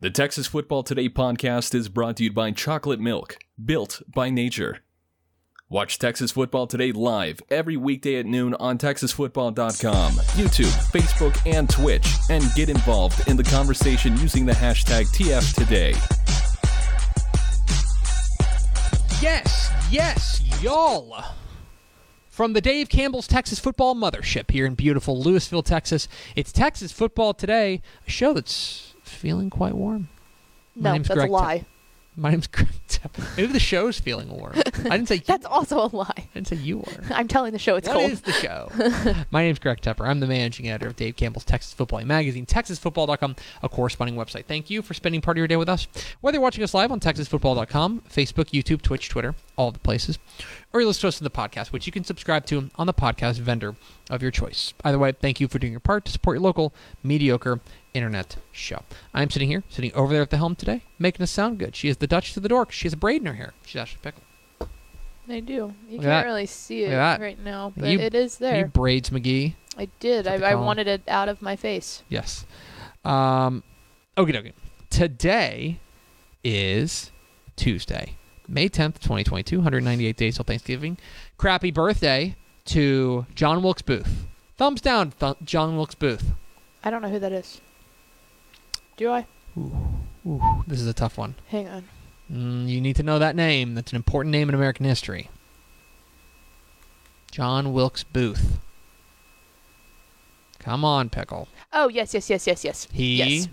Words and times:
The 0.00 0.10
Texas 0.10 0.46
Football 0.46 0.84
Today 0.84 1.08
podcast 1.08 1.74
is 1.74 1.88
brought 1.88 2.18
to 2.18 2.22
you 2.22 2.32
by 2.32 2.52
Chocolate 2.52 3.00
Milk, 3.00 3.36
built 3.64 4.00
by 4.06 4.30
nature. 4.30 4.78
Watch 5.68 5.98
Texas 5.98 6.30
Football 6.30 6.68
Today 6.68 6.92
live 6.92 7.40
every 7.50 7.76
weekday 7.76 8.14
at 8.20 8.24
noon 8.24 8.54
on 8.60 8.78
TexasFootball.com, 8.78 10.12
YouTube, 10.12 10.70
Facebook, 10.92 11.36
and 11.52 11.68
Twitch, 11.68 12.08
and 12.30 12.44
get 12.54 12.68
involved 12.68 13.26
in 13.26 13.36
the 13.36 13.42
conversation 13.42 14.16
using 14.18 14.46
the 14.46 14.52
hashtag 14.52 15.06
TFToday. 15.16 15.94
Yes, 19.20 19.72
yes, 19.90 20.62
y'all. 20.62 21.24
From 22.28 22.52
the 22.52 22.60
Dave 22.60 22.88
Campbell's 22.88 23.26
Texas 23.26 23.58
Football 23.58 23.96
Mothership 23.96 24.52
here 24.52 24.64
in 24.64 24.76
beautiful 24.76 25.20
Lewisville, 25.20 25.64
Texas, 25.64 26.06
it's 26.36 26.52
Texas 26.52 26.92
Football 26.92 27.34
Today, 27.34 27.82
a 28.06 28.10
show 28.10 28.32
that's 28.32 28.94
feeling 29.08 29.50
quite 29.50 29.74
warm. 29.74 30.08
No, 30.76 30.92
that's 30.92 31.08
Greg 31.08 31.28
a 31.28 31.32
lie. 31.32 31.64
My 32.16 32.32
name's 32.32 32.48
Greg 32.48 32.66
Tepper. 32.88 33.36
Maybe 33.36 33.52
the 33.52 33.60
show's 33.60 34.00
feeling 34.00 34.28
warm. 34.28 34.54
I 34.56 34.96
didn't 34.96 35.06
say 35.06 35.18
That's 35.26 35.46
also 35.46 35.84
a 35.84 35.90
lie. 35.94 36.10
I 36.16 36.26
didn't 36.34 36.48
say 36.48 36.56
you 36.56 36.80
are. 36.80 36.86
I'm 37.14 37.28
telling 37.28 37.52
the 37.52 37.60
show 37.60 37.76
it's 37.76 37.86
What 37.86 37.96
cold. 37.96 38.10
is 38.10 38.22
the 38.22 38.32
show? 38.32 38.72
My 39.30 39.42
name's 39.42 39.60
Greg 39.60 39.80
Tepper. 39.80 40.04
I'm 40.04 40.18
the 40.18 40.26
managing 40.26 40.68
editor 40.68 40.88
of 40.88 40.96
Dave 40.96 41.14
Campbell's 41.14 41.44
Texas 41.44 41.72
Football 41.74 42.04
Magazine, 42.04 42.44
TexasFootball.com, 42.44 43.36
a 43.62 43.68
corresponding 43.68 44.16
website. 44.16 44.46
Thank 44.46 44.68
you 44.68 44.82
for 44.82 44.94
spending 44.94 45.20
part 45.20 45.36
of 45.36 45.38
your 45.38 45.46
day 45.46 45.54
with 45.56 45.68
us. 45.68 45.86
Whether 46.20 46.36
you're 46.36 46.42
watching 46.42 46.64
us 46.64 46.74
live 46.74 46.90
on 46.90 46.98
TexasFootball.com, 46.98 48.02
Facebook, 48.12 48.46
YouTube, 48.50 48.82
Twitch, 48.82 49.08
Twitter, 49.08 49.36
all 49.56 49.70
the 49.70 49.78
places, 49.78 50.18
or 50.72 50.80
you 50.80 50.88
listen 50.88 51.02
to 51.02 51.08
us 51.08 51.20
in 51.20 51.24
the 51.24 51.30
podcast, 51.30 51.68
which 51.70 51.86
you 51.86 51.92
can 51.92 52.02
subscribe 52.02 52.46
to 52.46 52.68
on 52.74 52.88
the 52.88 52.94
podcast 52.94 53.38
vendor 53.38 53.76
of 54.10 54.22
your 54.22 54.32
choice. 54.32 54.74
Either 54.84 54.98
way, 54.98 55.12
thank 55.12 55.38
you 55.38 55.46
for 55.46 55.60
doing 55.60 55.72
your 55.72 55.78
part 55.80 56.04
to 56.06 56.10
support 56.10 56.34
your 56.34 56.42
local 56.42 56.74
mediocre 57.04 57.60
internet 57.98 58.36
show. 58.52 58.80
I'm 59.12 59.28
sitting 59.28 59.48
here, 59.48 59.62
sitting 59.68 59.92
over 59.94 60.12
there 60.12 60.22
at 60.22 60.30
the 60.30 60.38
helm 60.38 60.54
today, 60.56 60.82
making 60.98 61.22
us 61.22 61.30
sound 61.30 61.58
good. 61.58 61.76
She 61.76 61.88
is 61.88 61.98
the 61.98 62.06
Dutch 62.06 62.32
to 62.34 62.40
the 62.40 62.48
dork. 62.48 62.72
She 62.72 62.86
has 62.86 62.94
a 62.94 62.96
braid 62.96 63.20
in 63.20 63.26
her 63.26 63.34
hair. 63.34 63.52
She's 63.66 63.76
Ashley 63.76 63.98
Pickle. 64.02 64.22
I 65.28 65.40
do. 65.40 65.52
You 65.52 65.58
Look 65.58 65.74
at 65.88 65.90
can't 65.90 66.02
that. 66.04 66.24
really 66.24 66.46
see 66.46 66.82
Look 66.84 66.92
it 66.92 66.94
at 66.94 67.18
that. 67.18 67.20
right 67.20 67.38
now, 67.44 67.72
but 67.76 67.90
You- 67.90 67.98
it 68.00 68.14
is 68.14 68.40
You 68.40 68.46
there. 68.46 68.66
braids 68.66 69.10
McGee. 69.10 69.54
I 69.76 69.88
did. 70.00 70.26
I, 70.26 70.34
I 70.36 70.54
wanted 70.54 70.86
it 70.88 71.02
out 71.06 71.28
of 71.28 71.42
my 71.42 71.54
face. 71.54 72.02
Yes. 72.08 72.46
Um, 73.04 73.62
okie 74.16 74.32
dokie. 74.34 74.52
Today 74.90 75.78
is 76.42 77.10
Tuesday, 77.56 78.14
May 78.48 78.68
10th, 78.68 78.94
2022, 79.00 79.58
198 79.58 80.16
days 80.16 80.36
till 80.36 80.44
Thanksgiving. 80.44 80.96
Crappy 81.36 81.70
birthday 81.70 82.34
to 82.66 83.26
John 83.34 83.62
Wilkes 83.62 83.82
Booth. 83.82 84.26
Thumbs 84.56 84.80
down, 84.80 85.12
th- 85.12 85.36
John 85.44 85.76
Wilkes 85.76 85.94
Booth. 85.94 86.32
I 86.82 86.90
don't 86.90 87.02
know 87.02 87.10
who 87.10 87.18
that 87.18 87.32
is. 87.32 87.60
Do 88.98 89.10
I? 89.10 89.26
Ooh, 90.26 90.62
this 90.66 90.80
is 90.80 90.86
a 90.86 90.92
tough 90.92 91.16
one. 91.16 91.34
Hang 91.48 91.66
on. 91.68 91.84
Mm, 92.30 92.68
you 92.68 92.80
need 92.82 92.96
to 92.96 93.02
know 93.02 93.18
that 93.18 93.34
name. 93.34 93.74
That's 93.74 93.92
an 93.92 93.96
important 93.96 94.32
name 94.32 94.48
in 94.50 94.54
American 94.54 94.84
history. 94.84 95.30
John 97.30 97.72
Wilkes 97.72 98.04
Booth. 98.04 98.58
Come 100.58 100.84
on, 100.84 101.08
Pickle. 101.08 101.48
Oh, 101.72 101.88
yes, 101.88 102.12
yes, 102.12 102.28
yes, 102.28 102.46
yes, 102.46 102.64
yes. 102.64 102.88
He 102.92 103.16
Yes. 103.16 103.48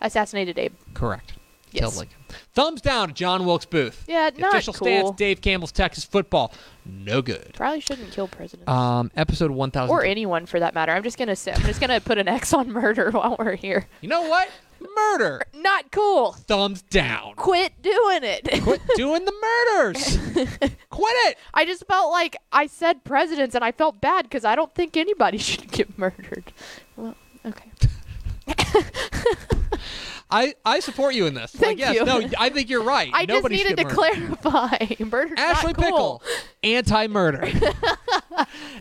Assassinated 0.00 0.58
Abe. 0.58 0.72
correct. 0.94 1.34
Yes. 1.72 1.80
Killed 1.80 1.96
Lincoln. 1.96 2.18
Thumbs 2.52 2.80
down 2.80 3.08
to 3.08 3.14
John 3.14 3.44
Wilkes 3.44 3.64
Booth. 3.66 4.04
Yeah, 4.06 4.30
not 4.38 4.52
official 4.52 4.72
cool. 4.74 4.86
stance: 4.86 5.10
Dave 5.16 5.40
Campbell's 5.40 5.72
Texas 5.72 6.04
football, 6.04 6.52
no 6.84 7.20
good. 7.20 7.50
Probably 7.54 7.80
shouldn't 7.80 8.12
kill 8.12 8.28
presidents. 8.28 8.68
Um, 8.70 9.10
episode 9.16 9.50
one 9.50 9.72
thousand. 9.72 9.92
or 9.92 10.04
anyone 10.04 10.46
for 10.46 10.60
that 10.60 10.72
matter. 10.72 10.92
I'm 10.92 11.02
just 11.02 11.18
gonna 11.18 11.34
say 11.34 11.52
I'm 11.52 11.62
just 11.62 11.80
gonna 11.80 12.00
put 12.00 12.16
an 12.18 12.28
X 12.28 12.52
on 12.52 12.70
murder 12.70 13.10
while 13.12 13.34
we're 13.40 13.56
here. 13.56 13.88
You 14.02 14.08
know 14.08 14.22
what? 14.28 14.48
Murder. 14.94 15.42
Not 15.54 15.90
cool. 15.92 16.32
Thumbs 16.32 16.82
down. 16.82 17.34
Quit 17.36 17.80
doing 17.82 18.20
it. 18.22 18.62
Quit 18.62 18.80
doing 18.96 19.24
the 19.24 19.32
murders. 19.32 20.16
Quit 20.90 21.14
it. 21.28 21.38
I 21.52 21.64
just 21.64 21.86
felt 21.86 22.10
like 22.10 22.36
I 22.52 22.66
said 22.66 23.04
presidents 23.04 23.54
and 23.54 23.64
I 23.64 23.72
felt 23.72 24.00
bad 24.00 24.24
because 24.24 24.44
I 24.44 24.54
don't 24.54 24.74
think 24.74 24.96
anybody 24.96 25.38
should 25.44 25.70
get 25.70 25.98
murdered. 25.98 26.52
Well, 26.96 27.14
okay. 27.46 27.70
I, 30.30 30.54
I 30.64 30.80
support 30.80 31.14
you 31.14 31.26
in 31.26 31.34
this. 31.34 31.52
Thank 31.52 31.80
like, 31.80 31.94
yes, 31.94 31.96
you. 31.96 32.04
no, 32.04 32.28
I 32.38 32.48
think 32.48 32.68
you're 32.68 32.82
right. 32.82 33.10
I 33.12 33.24
Nobody 33.26 33.56
just 33.56 33.68
needed 33.68 33.78
to 33.78 33.84
murdered. 33.94 34.40
clarify. 34.42 35.04
Murder's 35.04 35.38
Ashley 35.38 35.72
not 35.74 35.82
cool. 35.82 35.84
Pickle, 35.84 36.22
anti-murder. 36.64 37.48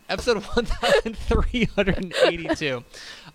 Episode 0.09 0.37
1382. 0.43 2.83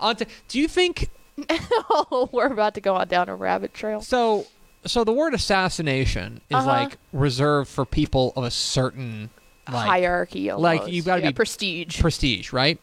On 0.00 0.16
to, 0.16 0.26
do 0.48 0.58
you 0.58 0.66
think 0.66 1.10
oh, 1.50 2.28
we're 2.32 2.46
about 2.46 2.74
to 2.74 2.80
go 2.80 2.94
on 2.96 3.08
down 3.08 3.28
a 3.28 3.34
rabbit 3.36 3.74
trail. 3.74 4.00
so? 4.00 4.46
So 4.86 5.02
the 5.04 5.12
word 5.12 5.34
assassination 5.34 6.40
is 6.48 6.56
Uh-huh. 6.58 6.66
like 6.66 6.98
reserved 7.12 7.68
for 7.68 7.84
people 7.84 8.32
of 8.36 8.44
a 8.44 8.50
certain 8.50 9.30
like 9.70 9.86
Hierarchy, 9.86 10.50
like, 10.52 10.86
you've 10.86 11.04
gotta 11.04 11.20
Yeah, 11.22 11.28
be 11.30 11.34
prestige. 11.34 12.00
prestige, 12.00 12.52
right? 12.52 12.80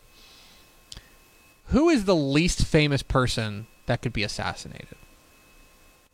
Who 1.69 1.89
is 1.89 2.05
the 2.05 2.15
least 2.15 2.63
famous 2.65 3.01
person 3.01 3.65
that 3.87 4.01
could 4.01 4.13
be 4.13 4.23
assassinated? 4.23 4.97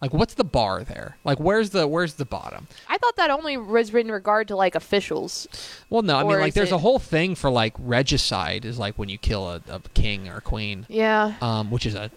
Like, 0.02 0.14
what's 0.14 0.34
the 0.34 0.44
bar 0.44 0.84
there? 0.84 1.18
Like, 1.24 1.40
where's 1.40 1.72
the 1.72 1.88
where's 1.88 2.14
the 2.16 2.26
bottom? 2.26 2.68
I 2.88 2.98
thought 2.98 3.18
that 3.18 3.30
only 3.30 3.58
was 3.58 3.94
in 3.94 4.12
regard 4.12 4.48
to 4.48 4.56
like 4.56 4.74
officials. 4.76 5.48
Well, 5.90 6.02
no, 6.04 6.16
I 6.18 6.24
mean, 6.24 6.40
like, 6.40 6.54
there's 6.54 6.72
a 6.72 6.78
whole 6.80 6.98
thing 7.00 7.36
for 7.36 7.50
like 7.52 7.74
regicide 7.78 8.66
is 8.66 8.80
like 8.80 8.98
when 8.98 9.10
you 9.10 9.18
kill 9.18 9.48
a, 9.50 9.62
a 9.70 9.80
king 9.94 10.28
or 10.30 10.38
a 10.38 10.42
queen, 10.42 10.86
Yeah. 10.90 11.34
um, 11.42 11.70
which 11.70 11.86
is 11.86 11.94
a 11.96 12.10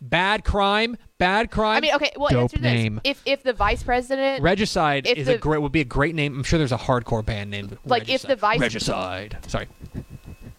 bad 0.00 0.44
crime. 0.44 0.96
Bad 1.18 1.50
crime. 1.50 1.78
I 1.78 1.80
mean, 1.80 1.94
okay. 1.94 2.12
Well, 2.16 2.28
Dope 2.28 2.42
answer 2.42 2.58
this: 2.58 2.62
name. 2.62 3.00
if 3.04 3.22
if 3.24 3.42
the 3.42 3.52
vice 3.52 3.82
president, 3.82 4.42
Regicide 4.42 5.06
is 5.06 5.28
a 5.28 5.38
great 5.38 5.62
would 5.62 5.72
be 5.72 5.80
a 5.80 5.84
great 5.84 6.14
name. 6.14 6.36
I'm 6.36 6.42
sure 6.44 6.58
there's 6.58 6.72
a 6.72 6.76
hardcore 6.78 7.24
band 7.24 7.50
named 7.50 7.78
Like, 7.84 8.08
if 8.08 8.22
the 8.22 8.36
vice- 8.36 8.60
Regicide. 8.60 9.38
Sorry. 9.46 9.68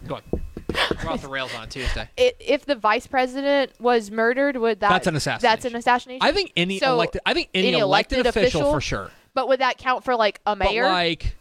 Go 0.08 0.16
on. 0.16 0.22
We're 1.04 1.12
off 1.12 1.22
the 1.22 1.28
rails 1.28 1.54
on 1.56 1.64
a 1.64 1.68
Tuesday. 1.68 2.10
i 2.20 2.34
if 2.40 2.66
the 2.66 2.76
vice 2.76 3.08
president 3.08 3.72
was 3.80 4.12
murdered, 4.12 4.58
would 4.58 4.80
that 4.82 4.90
That's 4.90 5.08
an 5.08 5.16
assassination? 5.16 5.54
That's 5.54 5.66
an 5.66 5.76
assassination. 5.76 6.22
I 6.22 6.32
think 6.32 6.52
any 6.56 6.80
So, 6.80 6.94
elected. 6.94 7.22
I 7.26 7.34
think 7.34 7.50
any, 7.54 7.70
any 7.70 7.80
elected, 7.80 8.20
elected 8.20 8.42
official, 8.42 8.62
official? 8.62 8.74
for 8.74 8.82
sure. 8.82 9.12
But 9.34 9.48
would 9.48 9.60
that 9.60 9.78
count 9.78 10.04
for 10.04 10.16
like 10.16 10.42
a 10.46 10.56
mayor? 10.56 10.84
But 10.84 10.92
like, 10.92 11.36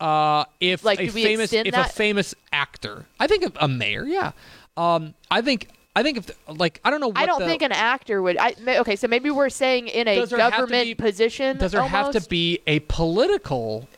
uh, 0.00 0.44
if 0.60 0.84
Like, 0.84 1.00
a 1.00 1.08
famous 1.08 1.52
if 1.52 1.74
a 1.74 1.84
famous 1.84 2.34
actor, 2.52 3.06
I 3.18 3.26
think 3.26 3.44
a, 3.44 3.64
a 3.64 3.68
mayor, 3.68 4.04
yeah. 4.04 4.32
Um, 4.76 5.14
I 5.30 5.42
think 5.42 5.68
I 5.96 6.02
think 6.04 6.18
if 6.18 6.30
like 6.48 6.80
I 6.84 6.90
don't 6.90 7.00
know. 7.00 7.08
What 7.08 7.18
I 7.18 7.26
don't 7.26 7.40
the- 7.40 7.46
think 7.46 7.62
an 7.62 7.72
actor 7.72 8.22
would. 8.22 8.36
I 8.38 8.54
okay, 8.66 8.96
so 8.96 9.08
maybe 9.08 9.30
we're 9.30 9.48
saying 9.50 9.88
in 9.88 10.06
a 10.06 10.14
Does 10.16 10.30
there 10.30 10.38
have 10.38 10.52
to 10.52 10.58
government 10.60 10.84
be- 10.86 10.94
position. 10.94 11.58
does 11.58 11.72
there 11.72 11.82
have 11.82 12.12
to 12.12 12.20
be 12.28 12.60
a 12.66 12.80
political? 12.80 13.88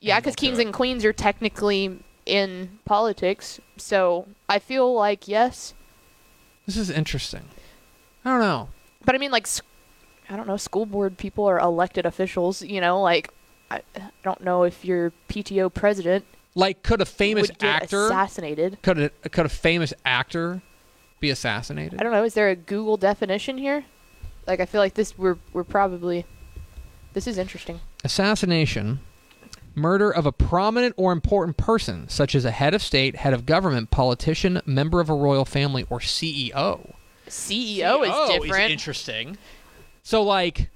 Yeah, 0.00 0.18
because 0.20 0.34
kings 0.36 0.58
and 0.58 0.72
queens 0.72 1.04
are 1.04 1.12
technically 1.12 1.98
in 2.26 2.78
politics. 2.84 3.60
So 3.76 4.26
I 4.48 4.58
feel 4.58 4.92
like 4.92 5.28
yes, 5.28 5.74
This 6.66 6.76
is 6.76 6.90
interesting. 6.90 7.44
I 8.24 8.30
don't 8.30 8.40
know. 8.40 8.68
but 9.04 9.14
I 9.14 9.18
mean 9.18 9.30
like, 9.30 9.46
I 10.28 10.36
don't 10.36 10.48
know. 10.48 10.56
School 10.56 10.84
board 10.86 11.16
people 11.16 11.44
are 11.46 11.60
elected 11.60 12.06
officials. 12.06 12.60
You 12.62 12.80
know, 12.80 13.00
like 13.00 13.30
I 13.70 13.82
I 13.94 14.10
don't 14.24 14.42
know 14.42 14.64
if 14.64 14.84
your 14.84 15.12
PTO 15.28 15.72
president 15.72 16.24
Like, 16.56 16.82
could 16.82 17.00
a 17.00 17.04
famous 17.06 17.50
actor 17.60 18.06
assassinated. 18.06 18.78
could 18.82 18.98
a 18.98 19.08
could 19.28 19.46
a 19.46 19.48
famous 19.48 19.94
actor 20.04 20.60
be 21.20 21.30
assassinated? 21.30 22.00
I 22.00 22.02
don't 22.02 22.12
know. 22.12 22.24
Is 22.24 22.34
there 22.34 22.48
a 22.50 22.56
Google 22.56 22.96
definition 22.96 23.58
here? 23.58 23.84
Like 24.46 24.60
I 24.60 24.66
feel 24.66 24.80
like 24.80 24.94
this 24.94 25.16
we're 25.18 25.38
we're 25.52 25.64
probably 25.64 26.24
this 27.14 27.26
is 27.26 27.38
interesting. 27.38 27.80
Assassination, 28.04 29.00
murder 29.74 30.10
of 30.10 30.26
a 30.26 30.32
prominent 30.32 30.94
or 30.96 31.12
important 31.12 31.56
person, 31.56 32.08
such 32.08 32.34
as 32.34 32.44
a 32.44 32.50
head 32.50 32.74
of 32.74 32.82
state, 32.82 33.16
head 33.16 33.32
of 33.32 33.46
government, 33.46 33.90
politician, 33.90 34.60
member 34.66 35.00
of 35.00 35.08
a 35.10 35.14
royal 35.14 35.44
family, 35.44 35.84
or 35.90 36.00
E 36.00 36.04
CEO. 36.04 36.94
CEO, 37.28 38.04
is 38.06 38.40
different. 38.44 38.70
interesting. 38.70 39.36
So, 40.04 40.22
like, 40.22 40.70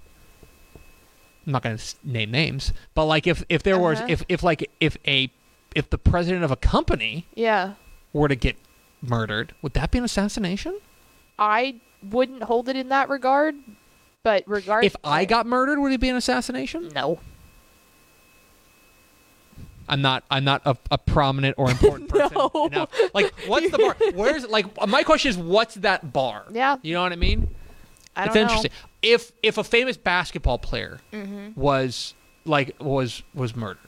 I'm 1.46 1.52
not 1.52 1.62
going 1.62 1.76
to 1.76 1.84
name 2.02 2.31
names, 2.32 2.72
but 2.94 3.04
like, 3.04 3.26
if 3.26 3.44
if 3.48 3.62
there 3.62 3.78
was 3.78 3.98
Uh-huh. 3.98 4.06
if 4.10 4.25
if 4.28 4.42
like 4.42 4.69
if 4.81 4.96
a 5.06 5.31
if 5.75 5.88
the 5.90 5.98
president 5.98 6.42
of 6.42 6.50
a 6.50 6.56
company 6.56 7.26
yeah, 7.34 7.75
were 8.12 8.26
to 8.28 8.34
get 8.34 8.56
murdered, 9.02 9.55
would 9.62 9.73
that 9.75 9.91
be 9.91 9.99
an 9.99 10.05
assassination? 10.05 10.79
I 11.38 11.76
wouldn't 12.02 12.43
hold 12.44 12.69
it 12.69 12.76
in 12.76 12.88
that 12.91 13.08
regard. 13.08 13.56
But 14.23 14.44
regardless, 14.47 14.93
If 14.93 14.97
I 15.02 15.25
got 15.25 15.47
murdered, 15.47 15.79
would 15.79 15.93
it 15.93 16.00
be 16.00 16.08
an 16.11 16.17
assassination? 16.17 16.88
no, 16.94 17.20
I'm 19.88 20.02
not. 20.02 20.23
I'm 20.31 20.44
not 20.44 20.62
a, 20.64 20.76
a 20.91 20.99
prominent 20.99 21.56
or 21.58 21.70
important 21.70 22.08
person 22.11 22.37
No. 22.37 22.67
enough. 22.67 22.91
Like, 23.12 23.32
what's 23.47 23.70
the 23.70 23.79
bar? 23.79 23.97
Where's 24.14 24.47
like? 24.47 24.67
My 24.87 25.02
question 25.02 25.31
is, 25.31 25.37
what's 25.37 25.75
that 25.76 26.12
bar? 26.12 26.44
Yeah. 26.52 26.76
You 26.82 26.94
know 26.94 27.02
what 27.02 27.12
I 27.12 27.17
mean? 27.17 27.49
I 28.14 28.26
don't 28.26 28.29
it's 28.29 28.35
know. 28.37 28.41
interesting. 28.43 28.70
If 29.02 29.32
if 29.43 29.58
a 29.58 29.64
famous 29.64 29.97
basketball 29.97 30.58
player 30.58 31.00
Mm-hmm. 31.12 31.58
was 31.61 32.14
like 32.44 32.76
was 32.81 33.23
was 33.35 33.56
murdered, 33.56 33.79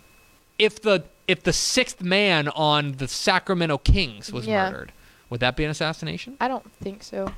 if 0.58 0.82
the 0.82 1.04
if 1.28 1.44
the 1.44 1.52
sixth 1.52 2.02
man 2.02 2.48
on 2.48 2.92
the 2.92 3.06
Sacramento 3.06 3.78
Kings 3.78 4.32
was 4.32 4.46
Yeah. 4.46 4.70
murdered, 4.70 4.92
would 5.32 5.40
that 5.40 5.56
be 5.56 5.64
an 5.64 5.70
assassination? 5.70 6.36
I 6.40 6.46
don't 6.46 6.70
think 6.74 7.02
so. 7.02 7.32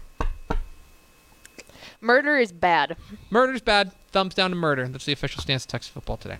Murder 2.01 2.37
is 2.37 2.51
bad. 2.51 2.97
Murder's 3.31 3.61
bad. 3.61 3.93
Thumbs 4.11 4.35
down 4.35 4.51
to 4.51 4.57
murder. 4.57 4.89
That's 4.89 5.05
the 5.05 5.13
official 5.13 5.41
stance 5.41 5.65
of 5.65 5.69
Texas 5.71 5.93
football 5.93 6.17
today. 6.17 6.39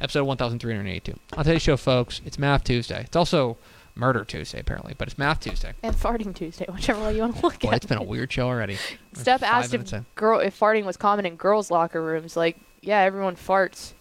Episode 0.00 0.24
1382. 0.24 1.16
On 1.36 1.44
today's 1.44 1.62
show, 1.62 1.76
folks, 1.76 2.20
it's 2.26 2.36
Math 2.36 2.64
Tuesday. 2.64 3.02
It's 3.02 3.14
also 3.14 3.56
Murder 3.94 4.24
Tuesday, 4.24 4.58
apparently, 4.58 4.96
but 4.98 5.06
it's 5.06 5.16
Math 5.16 5.38
Tuesday. 5.38 5.72
And 5.84 5.94
farting 5.94 6.34
Tuesday, 6.34 6.66
whichever 6.72 7.00
way 7.00 7.14
you 7.14 7.20
want 7.20 7.36
to 7.36 7.42
look 7.42 7.60
Boy, 7.60 7.68
at 7.68 7.74
it. 7.74 7.76
It's 7.76 7.86
been 7.86 7.98
a 7.98 8.02
weird 8.02 8.32
show 8.32 8.48
already. 8.48 8.76
Steph 9.12 9.44
asked 9.44 9.72
if 9.72 9.92
in. 9.92 10.04
girl 10.16 10.40
if 10.40 10.58
farting 10.58 10.84
was 10.84 10.96
common 10.96 11.26
in 11.26 11.36
girls' 11.36 11.70
locker 11.70 12.02
rooms. 12.02 12.36
Like, 12.36 12.58
yeah, 12.80 12.98
everyone 13.02 13.36
farts. 13.36 13.92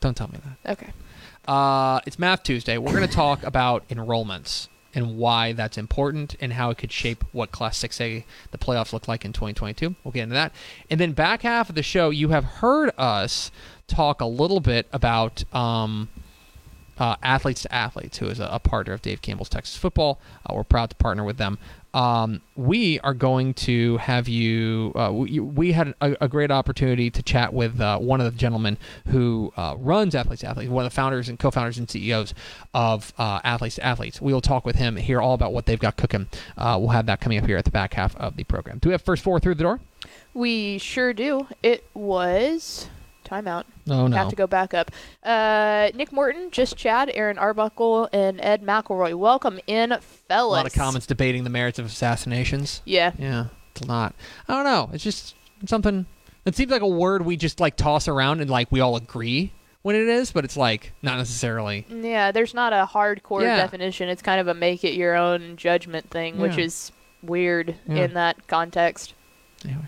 Don't 0.00 0.16
tell 0.16 0.26
me 0.28 0.40
that. 0.64 0.72
Okay. 0.72 0.90
Uh, 1.46 2.00
it's 2.04 2.18
Math 2.18 2.42
Tuesday. 2.42 2.78
We're 2.78 2.96
going 2.96 3.06
to 3.06 3.14
talk 3.14 3.42
about 3.44 3.88
enrollments 3.88 4.66
and 4.94 5.16
why 5.16 5.52
that's 5.52 5.78
important 5.78 6.34
and 6.40 6.54
how 6.54 6.70
it 6.70 6.78
could 6.78 6.92
shape 6.92 7.24
what 7.32 7.52
Class 7.52 7.78
6A 7.82 8.24
the 8.50 8.58
playoffs 8.58 8.92
look 8.92 9.08
like 9.08 9.24
in 9.24 9.32
2022. 9.32 9.94
We'll 10.04 10.12
get 10.12 10.24
into 10.24 10.34
that. 10.34 10.52
And 10.90 11.00
then 11.00 11.12
back 11.12 11.42
half 11.42 11.68
of 11.68 11.74
the 11.74 11.82
show, 11.82 12.10
you 12.10 12.30
have 12.30 12.44
heard 12.44 12.90
us 12.98 13.50
talk 13.86 14.20
a 14.20 14.26
little 14.26 14.60
bit 14.60 14.86
about 14.92 15.44
um, 15.54 16.08
uh, 17.00 17.16
Athletes 17.22 17.62
to 17.62 17.74
Athletes, 17.74 18.18
who 18.18 18.26
is 18.26 18.38
a, 18.38 18.48
a 18.52 18.60
partner 18.60 18.92
of 18.92 19.02
Dave 19.02 19.22
Campbell's 19.22 19.48
Texas 19.48 19.76
Football. 19.76 20.20
Uh, 20.46 20.54
we're 20.54 20.64
proud 20.64 20.90
to 20.90 20.96
partner 20.96 21.24
with 21.24 21.38
them. 21.38 21.58
Um, 21.92 22.42
we 22.54 23.00
are 23.00 23.14
going 23.14 23.54
to 23.54 23.96
have 23.96 24.28
you. 24.28 24.92
Uh, 24.94 25.10
we, 25.12 25.40
we 25.40 25.72
had 25.72 25.94
a, 26.00 26.24
a 26.24 26.28
great 26.28 26.52
opportunity 26.52 27.10
to 27.10 27.22
chat 27.22 27.52
with 27.52 27.80
uh, 27.80 27.98
one 27.98 28.20
of 28.20 28.32
the 28.32 28.38
gentlemen 28.38 28.76
who 29.08 29.52
uh, 29.56 29.74
runs 29.78 30.14
Athletes 30.14 30.42
to 30.42 30.48
Athletes, 30.48 30.70
one 30.70 30.84
of 30.84 30.92
the 30.92 30.94
founders 30.94 31.28
and 31.28 31.38
co-founders 31.38 31.78
and 31.78 31.90
CEOs 31.90 32.32
of 32.74 33.12
uh, 33.18 33.40
Athletes 33.42 33.76
to 33.76 33.84
Athletes. 33.84 34.20
We 34.20 34.32
will 34.32 34.40
talk 34.42 34.64
with 34.64 34.76
him, 34.76 34.96
hear 34.96 35.20
all 35.20 35.34
about 35.34 35.52
what 35.52 35.66
they've 35.66 35.80
got 35.80 35.96
cooking. 35.96 36.28
We'll 36.56 36.88
have 36.88 37.06
that 37.06 37.20
coming 37.20 37.38
up 37.38 37.46
here 37.46 37.56
at 37.56 37.64
the 37.64 37.72
back 37.72 37.94
half 37.94 38.14
of 38.16 38.36
the 38.36 38.44
program. 38.44 38.78
Do 38.78 38.90
we 38.90 38.92
have 38.92 39.02
first 39.02 39.24
four 39.24 39.40
through 39.40 39.56
the 39.56 39.64
door? 39.64 39.80
We 40.32 40.78
sure 40.78 41.12
do. 41.12 41.48
It 41.62 41.84
was 41.92 42.88
timeout. 43.30 43.64
Oh 43.88 44.06
no. 44.06 44.16
Have 44.16 44.28
to 44.30 44.36
go 44.36 44.46
back 44.46 44.74
up. 44.74 44.90
Uh, 45.22 45.90
Nick 45.94 46.12
Morton, 46.12 46.50
just 46.50 46.76
Chad, 46.76 47.10
Aaron 47.14 47.38
Arbuckle, 47.38 48.08
and 48.12 48.40
Ed 48.40 48.62
McElroy. 48.62 49.14
Welcome 49.14 49.60
in, 49.66 49.90
fellas. 50.28 50.56
A 50.58 50.62
lot 50.64 50.66
of 50.66 50.72
comments 50.72 51.06
debating 51.06 51.44
the 51.44 51.50
merits 51.50 51.78
of 51.78 51.86
assassinations. 51.86 52.82
Yeah. 52.84 53.12
Yeah, 53.18 53.46
it's 53.72 53.84
not. 53.86 54.14
I 54.48 54.54
don't 54.54 54.64
know. 54.64 54.90
It's 54.92 55.04
just 55.04 55.34
something. 55.66 56.06
It 56.44 56.56
seems 56.56 56.70
like 56.70 56.82
a 56.82 56.88
word 56.88 57.24
we 57.24 57.36
just 57.36 57.60
like 57.60 57.76
toss 57.76 58.08
around 58.08 58.40
and 58.40 58.50
like 58.50 58.72
we 58.72 58.80
all 58.80 58.96
agree 58.96 59.52
when 59.82 59.94
it 59.96 60.08
is, 60.08 60.32
but 60.32 60.44
it's 60.44 60.56
like 60.56 60.92
not 61.02 61.18
necessarily. 61.18 61.86
Yeah, 61.88 62.32
there's 62.32 62.54
not 62.54 62.72
a 62.72 62.88
hardcore 62.90 63.42
Yeah. 63.42 63.56
definition. 63.56 64.08
It's 64.08 64.22
kind 64.22 64.40
of 64.40 64.48
a 64.48 64.54
make 64.54 64.82
it 64.84 64.94
your 64.94 65.14
own 65.16 65.56
judgment 65.56 66.10
thing, 66.10 66.38
which 66.38 66.58
is 66.58 66.92
weird 67.22 67.76
Yeah. 67.86 68.04
in 68.04 68.14
that 68.14 68.46
context. 68.46 69.14
Anyway. 69.64 69.84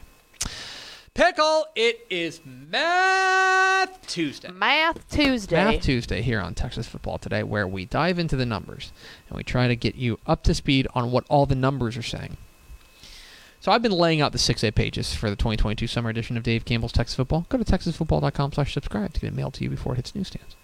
Pickle, 1.15 1.67
it 1.77 2.07
is 2.09 2.41
Math 2.43 4.07
Tuesday. 4.07 4.51
Math 4.51 5.11
Tuesday. 5.11 5.63
Math 5.63 5.83
Tuesday 5.83 6.23
here 6.23 6.41
on 6.41 6.55
Texas 6.55 6.89
Football 6.89 7.19
Today, 7.19 7.43
where 7.43 7.69
we 7.69 7.85
dive 7.85 8.19
into 8.19 8.35
the 8.35 8.47
numbers 8.47 8.93
and 9.29 9.37
we 9.37 9.45
try 9.45 9.69
to 9.69 9.77
get 9.77 9.95
you 9.95 10.19
up 10.27 10.43
to 10.45 10.55
speed 10.55 10.89
on 10.95 11.11
what 11.11 11.27
all 11.29 11.45
the 11.45 11.55
numbers 11.55 11.99
are 11.99 12.03
saying. 12.03 12.39
So 13.61 13.71
I've 13.71 13.83
been 13.83 13.93
laying 13.93 14.23
out 14.23 14.33
the 14.33 14.39
6A 14.39 14.75
pages 14.75 15.15
for 15.15 15.29
the 15.29 15.37
2022 15.37 15.87
summer 15.87 16.09
edition 16.09 16.39
of 16.39 16.45
Dave 16.45 16.65
Campbell's 16.65 16.93
Texas 16.93 17.15
Football. 17.15 17.45
Go 17.51 17.59
to 17.59 17.65
texasfootball.com 17.65 18.53
slash 18.53 18.73
subscribe 18.73 19.13
to 19.13 19.21
get 19.21 19.27
it 19.27 19.37
mailed 19.37 19.53
to 19.55 19.65
you 19.65 19.69
before 19.71 19.93
it 19.93 19.97
hits 19.97 20.15
newsstands. 20.15 20.57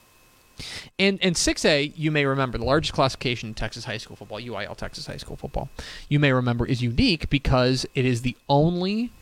And, 0.98 1.18
and 1.22 1.36
6A, 1.36 1.92
you 1.94 2.10
may 2.10 2.24
remember, 2.24 2.56
the 2.56 2.64
largest 2.64 2.94
classification 2.94 3.50
in 3.50 3.54
Texas 3.54 3.84
high 3.84 3.98
school 3.98 4.16
football, 4.16 4.40
UIL 4.40 4.76
Texas 4.78 5.06
high 5.06 5.18
school 5.18 5.36
football, 5.36 5.68
you 6.08 6.18
may 6.18 6.32
remember 6.32 6.64
is 6.64 6.82
unique 6.82 7.28
because 7.28 7.84
it 7.94 8.06
is 8.06 8.22
the 8.22 8.34
only 8.48 9.12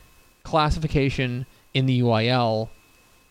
classification 0.46 1.44
in 1.74 1.86
the 1.86 2.00
UIL 2.00 2.68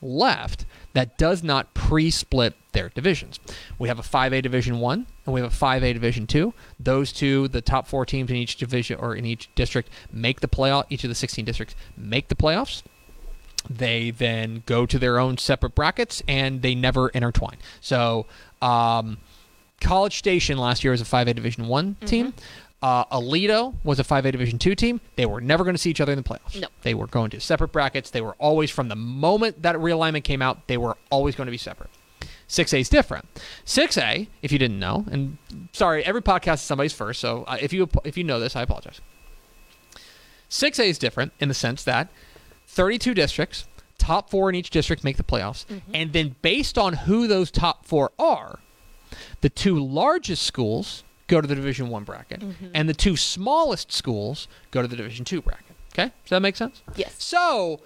left 0.01 0.65
that 0.91 1.17
does 1.17 1.41
not 1.44 1.73
pre-split 1.73 2.53
their 2.73 2.89
divisions. 2.89 3.39
We 3.79 3.88
have 3.88 4.00
a 4.00 4.01
5A 4.01 4.44
Division 4.44 4.81
1 4.81 5.07
and 5.25 5.33
we 5.33 5.39
have 5.39 5.51
a 5.51 5.56
5A 5.56 5.94
Division 5.94 6.27
2. 6.27 6.53
Those 6.77 7.13
two, 7.13 7.47
the 7.47 7.62
top 7.62 7.88
4 7.88 8.06
teams 8.06 8.29
in 8.29 8.35
each 8.35 8.57
division 8.57 9.00
or 9.00 9.15
in 9.15 9.25
each 9.25 9.50
district 9.56 9.89
make 10.12 10.41
the 10.41 10.50
playoff. 10.50 10.83
Each 10.89 11.06
of 11.06 11.09
the 11.09 11.15
16 11.15 11.45
districts 11.45 11.73
make 11.95 12.27
the 12.27 12.35
playoffs. 12.35 12.83
They 13.69 14.12
then 14.12 14.63
go 14.65 14.85
to 14.85 15.00
their 15.00 15.17
own 15.17 15.38
separate 15.38 15.73
brackets 15.73 16.21
and 16.27 16.62
they 16.62 16.75
never 16.75 17.07
intertwine. 17.09 17.57
So, 17.79 18.25
um, 18.62 19.19
College 19.81 20.17
Station 20.17 20.57
last 20.57 20.83
year 20.83 20.91
was 20.91 21.01
a 21.01 21.06
5A 21.06 21.33
Division 21.33 21.67
1 21.67 21.95
team. 22.06 22.33
Uh, 22.81 23.06
Aledo 23.06 23.74
was 23.83 24.00
a 24.00 24.04
5A 24.04 24.31
Division 24.31 24.60
2 24.60 24.75
team. 24.75 25.01
They 25.16 25.25
were 25.25 25.42
never 25.42 25.63
going 25.63 25.75
to 25.75 25.81
see 25.81 25.89
each 25.89 26.01
other 26.01 26.12
in 26.12 26.18
the 26.18 26.24
playoffs. 26.24 26.60
No. 26.60 26.68
They 26.83 26.94
were 26.94 27.07
going 27.07 27.31
to 27.31 27.39
separate 27.39 27.72
brackets. 27.72 28.12
They 28.12 28.22
were 28.22 28.36
always, 28.38 28.69
from 28.69 28.89
the 28.89 28.95
moment 28.95 29.63
that 29.63 29.75
realignment 29.75 30.24
came 30.24 30.42
out, 30.42 30.68
they 30.68 30.77
were 30.77 30.98
always 31.10 31.36
going 31.36 31.48
to 31.48 31.51
be 31.51 31.57
separate. 31.57 31.89
6A 32.48 32.81
is 32.81 32.89
different. 32.89 33.25
6A, 33.66 34.27
if 34.44 34.51
you 34.51 34.60
didn't 34.60 34.80
know, 34.80 35.06
and 35.10 35.38
sorry, 35.72 36.06
every 36.06 36.22
podcast 36.22 36.56
is 36.56 36.62
somebody's 36.62 36.94
first, 36.94 37.19
so 37.19 37.44
uh, 37.48 37.57
if 37.60 37.74
you 37.74 37.89
if 38.04 38.18
you 38.18 38.24
know 38.24 38.39
this, 38.39 38.56
I 38.56 38.62
apologize. 38.62 39.01
6A 40.50 40.86
is 40.88 41.00
different 41.00 41.33
in 41.39 41.48
the 41.48 41.56
sense 41.56 41.83
that 41.86 42.10
32 42.68 43.16
districts, 43.16 43.66
top 43.98 44.30
four 44.30 44.48
in 44.50 44.56
each 44.56 44.69
district 44.69 45.04
make 45.04 45.18
the 45.18 45.24
playoffs, 45.24 45.66
and 45.94 46.13
then 46.13 46.36
based 46.44 46.77
on 46.77 46.94
who 46.94 47.27
those 47.27 47.50
top 47.50 47.86
four 47.86 48.12
are, 48.19 48.60
the 49.42 49.50
two 49.50 49.83
largest 49.83 50.44
schools 50.44 51.04
go 51.27 51.42
to 51.42 51.48
the 51.48 51.56
Division 51.56 51.89
One 51.89 52.04
bracket, 52.04 52.44
and 52.74 52.88
the 52.89 52.94
two 52.94 53.16
smallest 53.16 53.92
schools 53.92 54.48
go 54.72 54.81
to 54.81 54.88
the 54.88 54.95
Division 54.95 55.25
Two 55.25 55.42
bracket. 55.42 55.75
Okay, 55.94 56.12
does 56.24 56.30
that 56.30 56.42
make 56.42 56.56
sense? 56.56 56.81
Yes. 56.95 57.16
So 57.24 57.80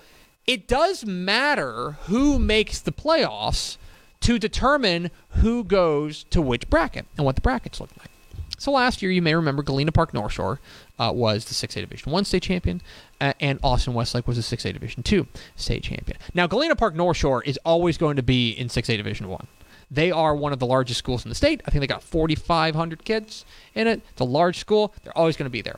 it 0.47 0.67
does 0.67 1.05
matter 1.05 1.91
who 2.07 2.39
makes 2.39 2.79
the 2.79 2.91
playoffs 2.91 3.77
to 4.21 4.39
determine 4.39 5.11
who 5.29 5.63
goes 5.63 6.23
to 6.31 6.41
which 6.41 6.69
bracket 6.69 7.05
and 7.17 7.25
what 7.25 7.35
the 7.35 7.41
brackets 7.41 7.79
look 7.79 7.91
like. 7.97 8.09
So 8.57 8.71
last 8.71 9.01
year, 9.01 9.09
you 9.11 9.21
may 9.21 9.33
remember 9.35 9.63
Galena 9.63 9.91
Park 9.93 10.13
North 10.13 10.33
Shore 10.33 10.59
uh, 10.99 11.11
was 11.15 11.45
the 11.45 11.53
6A 11.53 11.81
Division 11.81 12.11
1 12.11 12.25
state 12.25 12.43
champion, 12.43 12.81
uh, 13.21 13.31
and 13.39 13.57
Austin 13.63 13.93
Westlake 13.93 14.27
was 14.27 14.35
the 14.35 14.57
6A 14.57 14.73
Division 14.73 15.01
2 15.01 15.25
state 15.55 15.83
champion. 15.83 16.17
Now, 16.33 16.45
Galena 16.45 16.75
Park 16.75 16.93
North 16.93 17.15
Shore 17.15 17.41
is 17.43 17.57
always 17.63 17.97
going 17.97 18.17
to 18.17 18.23
be 18.23 18.49
in 18.51 18.67
6A 18.67 18.97
Division 18.97 19.29
1. 19.29 19.47
They 19.91 20.11
are 20.11 20.35
one 20.35 20.53
of 20.53 20.59
the 20.59 20.65
largest 20.67 20.99
schools 20.99 21.25
in 21.25 21.29
the 21.29 21.35
state. 21.35 21.61
I 21.65 21.71
think 21.71 21.81
they 21.81 21.87
got 21.87 22.03
4,500 22.03 23.03
kids 23.05 23.43
in 23.73 23.87
it. 23.87 24.01
It's 24.11 24.21
a 24.21 24.25
large 24.25 24.59
school. 24.59 24.93
They're 25.03 25.17
always 25.17 25.35
going 25.35 25.45
to 25.47 25.49
be 25.49 25.61
there. 25.61 25.77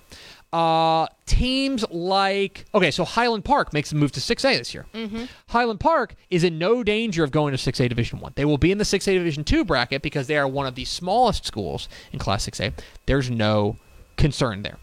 Uh, 0.54 1.08
teams 1.26 1.86
like 1.92 2.66
okay, 2.76 2.92
so 2.92 3.06
Highland 3.06 3.46
Park 3.46 3.72
makes 3.72 3.90
the 3.90 3.96
move 3.96 4.12
to 4.12 4.20
6A 4.20 4.58
this 4.58 4.74
year. 4.74 4.86
Highland 5.48 5.80
Park 5.80 6.16
is 6.30 6.44
in 6.44 6.58
no 6.60 6.84
danger 6.84 7.24
of 7.24 7.32
going 7.32 7.56
to 7.56 7.72
6A 7.72 7.88
Division 7.88 8.20
One. 8.20 8.34
They 8.36 8.44
will 8.44 8.58
be 8.58 8.70
in 8.70 8.78
the 8.78 8.84
6A 8.84 9.14
Division 9.14 9.46
Two 9.46 9.64
bracket 9.64 10.02
because 10.02 10.28
they 10.28 10.36
are 10.36 10.46
one 10.48 10.66
of 10.66 10.76
the 10.76 10.84
smallest 10.84 11.46
schools 11.46 11.88
in 12.12 12.20
Class 12.20 12.46
6A. 12.50 12.74
There's 13.06 13.30
no 13.32 13.78
concern 14.18 14.64
there. 14.64 14.78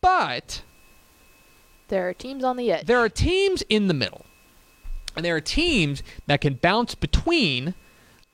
But 0.00 0.62
There 1.88 2.08
are 2.08 2.14
teams 2.14 2.44
on 2.44 2.56
the 2.56 2.70
edge. 2.72 2.86
there 2.86 2.98
are 2.98 3.08
teams 3.08 3.62
in 3.68 3.88
the 3.88 3.94
middle, 3.94 4.24
and 5.16 5.24
there 5.24 5.34
are 5.36 5.40
teams 5.40 6.02
that 6.28 6.40
can 6.40 6.54
bounce 6.54 6.94
between 6.94 7.74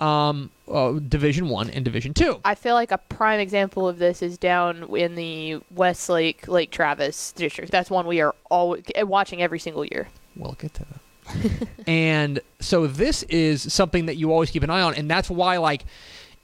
um, 0.00 0.50
uh, 0.71 0.93
Division 0.93 1.49
One 1.49 1.71
and 1.71 1.85
Division 1.85 2.14
Two. 2.14 2.40
I 2.45 2.55
feel 2.55 2.75
like 2.75 2.93
a 2.93 2.99
prime 2.99 3.40
example 3.40 3.88
of 3.88 3.99
this 3.99 4.23
is 4.23 4.38
down 4.38 4.95
in 4.97 5.14
the 5.14 5.61
Westlake 5.75 6.47
Lake 6.47 6.71
Travis 6.71 7.33
district. 7.33 7.73
That's 7.73 7.90
one 7.90 8.07
we 8.07 8.21
are 8.21 8.35
always 8.50 8.85
watching 8.99 9.43
every 9.43 9.59
single 9.59 9.85
year. 9.85 10.09
We'll 10.37 10.52
get 10.52 10.75
to 10.75 10.85
that. 10.85 11.69
and 11.87 12.40
so 12.61 12.87
this 12.87 13.23
is 13.25 13.73
something 13.73 14.07
that 14.07 14.17
you 14.17 14.33
always 14.33 14.50
keep 14.50 14.62
an 14.62 14.71
eye 14.71 14.81
on, 14.81 14.95
and 14.95 15.11
that's 15.11 15.28
why, 15.28 15.59
like, 15.59 15.85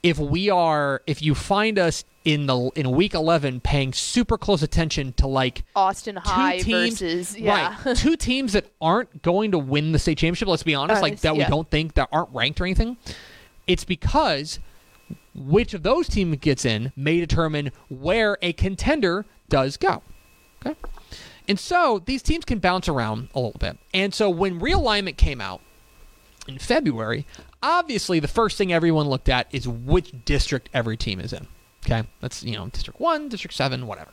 if 0.03 0.19
we 0.19 0.49
are, 0.49 1.01
if 1.07 1.21
you 1.21 1.33
find 1.33 1.79
us 1.79 2.03
in 2.25 2.47
the 2.47 2.71
in 2.75 2.91
week 2.91 3.13
eleven 3.13 3.59
paying 3.59 3.93
super 3.93 4.37
close 4.37 4.63
attention 4.63 5.13
to 5.13 5.27
like 5.27 5.63
Austin 5.75 6.17
High 6.17 6.59
teams, 6.59 6.99
versus 6.99 7.37
yeah. 7.37 7.77
right, 7.85 7.95
two 7.97 8.17
teams 8.17 8.53
that 8.53 8.65
aren't 8.81 9.21
going 9.21 9.51
to 9.51 9.57
win 9.57 9.93
the 9.93 9.99
state 9.99 10.17
championship. 10.17 10.47
Let's 10.47 10.63
be 10.63 10.75
honest, 10.75 11.01
like 11.01 11.21
that 11.21 11.37
we 11.37 11.45
don't 11.45 11.69
think 11.69 11.93
that 11.93 12.09
aren't 12.11 12.29
ranked 12.33 12.59
or 12.59 12.65
anything. 12.65 12.97
It's 13.67 13.83
because 13.83 14.59
which 15.33 15.73
of 15.73 15.83
those 15.83 16.07
teams 16.07 16.37
gets 16.37 16.65
in 16.65 16.91
may 16.95 17.19
determine 17.19 17.71
where 17.89 18.37
a 18.41 18.53
contender 18.53 19.25
does 19.49 19.77
go. 19.77 20.01
Okay. 20.65 20.79
And 21.47 21.59
so 21.59 22.01
these 22.05 22.23
teams 22.23 22.45
can 22.45 22.59
bounce 22.59 22.87
around 22.87 23.29
a 23.35 23.39
little 23.39 23.59
bit. 23.59 23.77
And 23.93 24.13
so 24.13 24.29
when 24.29 24.59
realignment 24.59 25.17
came 25.17 25.41
out 25.41 25.61
in 26.47 26.57
February, 26.57 27.25
obviously 27.61 28.19
the 28.19 28.27
first 28.27 28.57
thing 28.57 28.73
everyone 28.73 29.07
looked 29.07 29.29
at 29.29 29.47
is 29.51 29.67
which 29.67 30.13
district 30.25 30.69
every 30.73 30.97
team 30.97 31.19
is 31.19 31.33
in. 31.33 31.47
Okay? 31.85 32.07
That's, 32.19 32.43
you 32.43 32.53
know, 32.53 32.67
District 32.67 32.99
1, 32.99 33.29
District 33.29 33.53
7, 33.53 33.85
whatever. 33.85 34.11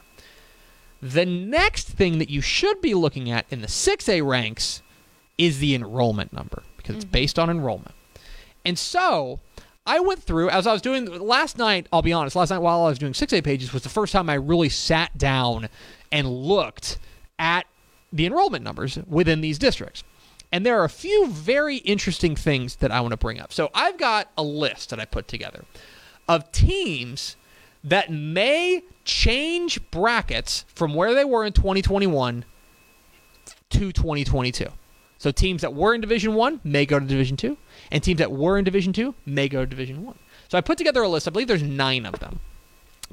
The 1.01 1.25
next 1.25 1.89
thing 1.89 2.19
that 2.19 2.31
you 2.31 2.41
should 2.41 2.81
be 2.81 2.95
looking 2.95 3.31
at 3.31 3.47
in 3.51 3.61
the 3.61 3.67
6A 3.67 4.25
ranks 4.27 4.83
is 5.39 5.59
the 5.59 5.75
enrollment 5.75 6.33
number 6.33 6.63
because 6.77 6.97
it's 6.97 7.05
mm-hmm. 7.05 7.13
based 7.13 7.39
on 7.39 7.49
enrollment. 7.49 7.95
And 8.65 8.79
so 8.79 9.41
I 9.87 10.01
went 10.01 10.23
through 10.23 10.51
as 10.51 10.67
I 10.67 10.73
was 10.73 10.83
doing 10.83 11.07
last 11.07 11.59
night. 11.59 11.87
I'll 11.93 12.03
be 12.03 12.13
honest. 12.13 12.37
Last 12.37 12.51
night 12.51 12.59
while 12.59 12.83
I 12.83 12.89
was 12.89 12.99
doing 12.99 13.15
six 13.15 13.33
A 13.33 13.43
pages 13.43 13.73
was 13.73 13.83
the 13.83 13.89
first 13.89 14.13
time 14.13 14.31
I 14.31 14.35
really 14.35 14.69
sat 14.69 15.17
down 15.19 15.69
and 16.11 16.29
looked 16.29 16.99
at 17.39 17.67
the 18.13 18.27
enrollment 18.27 18.63
numbers 18.63 18.99
within 19.07 19.41
these 19.41 19.59
districts. 19.59 20.05
And 20.53 20.67
there 20.67 20.79
are 20.79 20.85
a 20.85 20.91
few 20.91 21.29
very 21.29 21.79
interesting 21.79 22.37
things 22.37 22.77
that 22.77 22.93
I 22.93 23.01
want 23.01 23.13
to 23.13 23.17
bring 23.17 23.41
up. 23.41 23.53
So 23.53 23.71
I've 23.75 23.97
got 23.97 24.31
a 24.37 24.43
list 24.43 24.91
that 24.91 25.01
I 25.01 25.07
put 25.07 25.27
together 25.27 25.65
of 26.29 26.53
teams 26.53 27.37
that 27.83 28.13
may 28.13 28.83
change 29.05 29.81
brackets 29.91 30.65
from 30.69 30.95
where 30.95 31.15
they 31.15 31.25
were 31.25 31.45
in 31.45 31.53
2021 31.53 32.45
to 33.71 33.93
2022. 33.93 34.69
So 35.23 35.31
teams 35.31 35.63
that 35.63 35.73
were 35.73 35.95
in 35.95 36.01
Division 36.01 36.35
1 36.35 36.63
may 36.65 36.85
go 36.85 36.99
to 36.99 37.07
Division 37.07 37.37
2 37.37 37.57
and 37.93 38.03
teams 38.03 38.19
that 38.19 38.33
were 38.33 38.59
in 38.59 38.65
Division 38.65 38.93
2 38.93 39.15
may 39.25 39.49
go 39.49 39.61
to 39.61 39.67
Division 39.67 40.05
1. 40.05 40.19
So 40.49 40.59
I 40.59 40.61
put 40.61 40.79
together 40.79 41.01
a 41.01 41.09
list. 41.09 41.29
I 41.29 41.31
believe 41.31 41.47
there's 41.47 41.63
9 41.63 42.07
of 42.07 42.19
them 42.19 42.41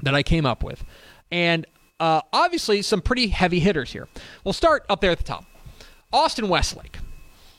that 0.02 0.12
I 0.12 0.24
came 0.24 0.44
up 0.44 0.64
with. 0.64 0.84
And 1.30 1.66
uh, 2.00 2.22
obviously 2.32 2.82
some 2.82 3.00
pretty 3.00 3.28
heavy 3.28 3.60
hitters 3.60 3.92
here. 3.92 4.08
We'll 4.42 4.54
start 4.54 4.84
up 4.88 5.00
there 5.00 5.12
at 5.12 5.18
the 5.18 5.24
top. 5.24 5.44
Austin 6.12 6.48
Westlake. 6.48 6.98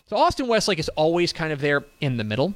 So 0.09 0.17
Austin 0.17 0.47
Westlake 0.47 0.79
is 0.79 0.89
always 0.89 1.31
kind 1.31 1.53
of 1.53 1.61
there 1.61 1.85
in 2.01 2.17
the 2.17 2.25
middle. 2.25 2.53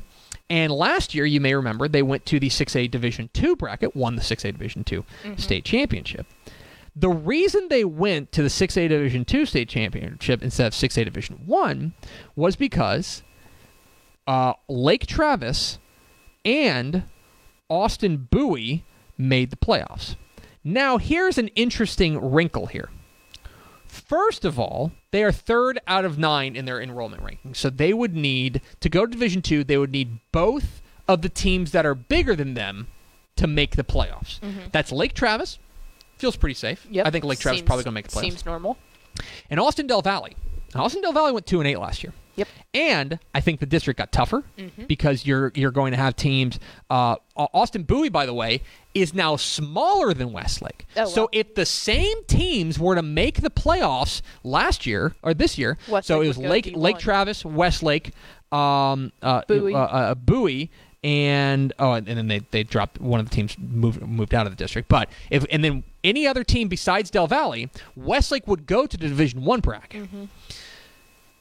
And 0.49 0.73
last 0.73 1.15
year, 1.15 1.25
you 1.25 1.39
may 1.39 1.55
remember, 1.55 1.87
they 1.87 2.03
went 2.03 2.25
to 2.25 2.41
the 2.41 2.49
6A 2.49 2.91
Division 2.91 3.29
2 3.31 3.55
bracket, 3.55 3.95
won 3.95 4.17
the 4.17 4.21
6A 4.21 4.51
Division 4.51 4.83
2 4.83 5.05
state 5.37 5.63
championship. 5.63 6.27
The 6.95 7.09
reason 7.09 7.67
they 7.67 7.83
went 7.83 8.31
to 8.31 8.41
the 8.41 8.47
6A 8.47 8.89
Division 8.89 9.25
2 9.25 9.45
state 9.45 9.67
championship 9.67 10.41
instead 10.41 10.67
of 10.67 10.73
6A 10.73 11.03
Division 11.03 11.41
1 11.45 11.93
was 12.35 12.55
because 12.55 13.21
uh, 14.27 14.53
Lake 14.69 15.05
Travis 15.05 15.77
and 16.45 17.03
Austin 17.69 18.27
Bowie 18.29 18.85
made 19.17 19.49
the 19.49 19.57
playoffs. 19.57 20.15
Now, 20.63 20.97
here's 20.97 21.37
an 21.37 21.49
interesting 21.49 22.31
wrinkle 22.31 22.67
here. 22.67 22.89
First 23.85 24.45
of 24.45 24.59
all, 24.59 24.91
they 25.11 25.23
are 25.23 25.31
third 25.31 25.79
out 25.87 26.05
of 26.05 26.17
nine 26.17 26.55
in 26.55 26.65
their 26.65 26.81
enrollment 26.81 27.21
ranking. 27.23 27.53
So 27.53 27.69
they 27.69 27.93
would 27.93 28.15
need 28.15 28.61
to 28.81 28.89
go 28.89 29.05
to 29.05 29.11
Division 29.11 29.41
Two. 29.41 29.63
They 29.63 29.77
would 29.77 29.91
need 29.91 30.19
both 30.31 30.81
of 31.07 31.21
the 31.21 31.29
teams 31.29 31.71
that 31.71 31.85
are 31.85 31.95
bigger 31.95 32.35
than 32.35 32.55
them 32.55 32.87
to 33.35 33.47
make 33.47 33.75
the 33.75 33.83
playoffs. 33.83 34.39
That's 34.71 34.91
Lake 34.91 35.13
Travis. 35.13 35.59
Feels 36.17 36.36
pretty 36.36 36.53
safe. 36.55 36.86
Yep. 36.89 37.07
I 37.07 37.10
think 37.12 37.25
Lake 37.25 37.39
Travis 37.39 37.60
Seems- 37.60 37.67
probably 37.67 37.84
going 37.84 37.91
to 37.93 37.95
make 37.95 38.07
the 38.07 38.15
playoffs. 38.17 38.22
Seems 38.22 38.45
normal. 38.45 38.77
And 39.50 39.60
Austin 39.60 39.88
Del 39.88 40.01
Valley. 40.01 40.36
Austin 40.74 41.01
Del 41.01 41.13
Valley 41.13 41.31
went 41.31 41.45
two 41.45 41.60
and 41.60 41.67
eight 41.67 41.77
last 41.79 42.03
year. 42.03 42.13
Yep. 42.36 42.48
And 42.74 43.19
I 43.34 43.39
think 43.39 43.62
the 43.62 43.65
district 43.65 43.98
got 43.98 44.12
tougher 44.12 44.43
Mm-hmm. 44.57 44.86
because 44.88 45.25
you're 45.25 45.53
you're 45.55 45.72
going 45.72 45.91
to 45.91 45.98
have 45.98 46.17
teams. 46.17 46.60
Uh, 46.89 47.15
Austin 47.38 47.84
Bowie, 47.84 48.10
by 48.10 48.25
the 48.25 48.34
way, 48.34 48.62
is 48.93 49.13
now 49.13 49.38
smaller 49.38 50.13
than 50.13 50.34
Westlake. 50.34 50.86
Oh, 50.98 51.05
so 51.05 51.22
wow. 51.24 51.29
if 51.31 51.55
the 51.55 51.65
same 51.65 52.25
teams 52.25 52.77
were 52.77 52.95
to 52.95 53.01
make 53.01 53.39
the 53.39 53.50
playoffs 53.50 54.22
last 54.43 54.86
year 54.86 55.15
or 55.24 55.34
this 55.34 55.57
year, 55.57 55.77
so 55.86 55.93
Westlake 55.93 56.24
it 56.25 56.27
was 56.27 56.38
Lake 56.38 56.65
D1. 56.65 56.75
Lake 56.75 56.98
Travis, 56.98 57.45
Westlake, 57.45 58.12
um, 58.51 59.13
uh, 59.22 59.43
Bowie. 59.48 59.74
uh, 59.74 59.77
uh, 59.79 60.15
Bowie. 60.15 60.72
And 61.05 61.72
oh, 61.79 61.93
and 61.93 62.05
then 62.07 62.27
they, 62.27 62.39
they 62.51 62.63
dropped 62.63 63.00
one 63.00 63.19
of 63.19 63.29
the 63.29 63.36
teams 63.36 63.55
moved 63.60 64.01
moved 64.01 64.34
out 64.34 64.48
of 64.48 64.51
the 64.51 64.57
district. 64.57 64.89
But 64.89 65.07
if 65.29 65.45
and 65.51 65.63
then 65.63 65.84
any 66.05 66.27
other 66.27 66.43
team 66.43 66.67
besides 66.67 67.09
Del 67.09 67.27
Valley, 67.27 67.69
Westlake 67.95 68.47
would 68.47 68.65
go 68.65 68.85
to 68.85 68.95
the 68.97 69.07
Division 69.07 69.43
One 69.43 69.59
bracket. 69.59 70.03
Mm-hmm. 70.03 70.25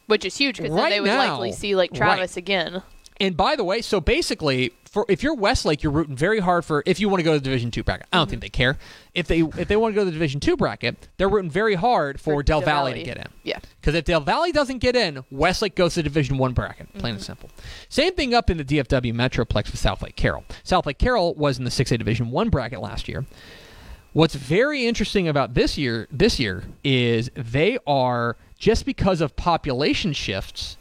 Which 0.07 0.25
is 0.25 0.37
huge 0.37 0.57
because 0.59 0.75
then 0.75 0.83
Right 0.83 0.91
they 0.91 1.01
would 1.01 1.07
now- 1.07 1.33
likely 1.33 1.53
see 1.53 1.77
like 1.77 1.91
right. 1.93 1.99
Travis 1.99 2.37
again. 2.37 2.83
And 3.21 3.37
by 3.37 3.55
the 3.55 3.63
way, 3.63 3.81
so 3.81 4.01
basically, 4.01 4.73
for 4.91 5.07
if 5.09 5.23
you're 5.23 5.35
Westlake, 5.35 5.85
you're 5.85 5.93
rooting 5.93 6.17
very 6.17 6.41
hard 6.41 6.65
for 6.65 6.83
if 6.85 6.99
you 6.99 7.09
want 7.09 7.21
to 7.21 7.23
go 7.23 7.33
to 7.35 7.39
the 7.39 7.45
Division 7.45 7.71
Two 7.71 7.85
bracket. 7.85 8.09
I 8.13 8.17
don't 8.17 8.29
think 8.29 8.39
mm-hmm. 8.39 8.45
they 8.45 8.49
care 8.49 8.79
if 9.15 9.29
they 9.29 9.41
if 9.41 9.69
they 9.69 9.77
want 9.77 9.95
to 9.95 9.97
go 9.97 10.01
to 10.01 10.07
the 10.07 10.13
Division 10.13 10.41
Two 10.41 10.57
bracket. 10.57 11.09
They're 11.17 11.29
rooting 11.29 11.51
very 11.51 11.77
hard 11.77 12.21
for, 12.21 12.35
For 12.35 12.43
Del 12.43 12.61
Del 12.61 12.67
Valley, 12.67 12.95
to 12.95 13.03
get 13.05 13.17
in. 13.17 13.27
Yeah. 13.45 13.61
Because 13.81 13.95
if 13.95 14.05
Del 14.05 14.21
Valley 14.21 14.51
doesn't 14.51 14.79
get 14.79 14.97
in, 14.97 15.25
Westlake 15.31 15.77
goes 15.77 15.95
to 15.95 16.03
Division 16.03 16.39
One 16.39 16.55
bracket. 16.55 16.93
Plain 16.95 17.15
and 17.15 17.21
mm-hmm. 17.21 17.25
simple. 17.25 17.51
Same 17.89 18.15
thing 18.15 18.35
up 18.35 18.51
in 18.51 18.57
the 18.57 18.65
DFW 18.65 19.15
Metroplex 19.15 19.71
with 19.71 19.81
Southlake 19.81 20.17
Carroll. 20.17 20.45
Southlake 20.65 20.99
Carroll 20.99 21.35
was 21.35 21.59
in 21.59 21.65
the 21.65 21.71
6A 21.71 21.99
Division 21.99 22.33
One 22.33 22.49
bracket 22.49 22.81
last 22.81 23.09
year. 23.09 23.25
What's 24.15 24.37
very 24.37 24.87
interesting 24.87 25.27
about 25.27 25.55
this 25.55 25.77
year 25.77 26.07
this 26.11 26.39
year 26.39 26.63
is 26.85 27.31
they 27.35 27.79
are 27.85 28.37
just 28.57 28.87
because 28.87 29.21
of 29.21 29.35
population 29.35 30.13
shifts, 30.13 30.77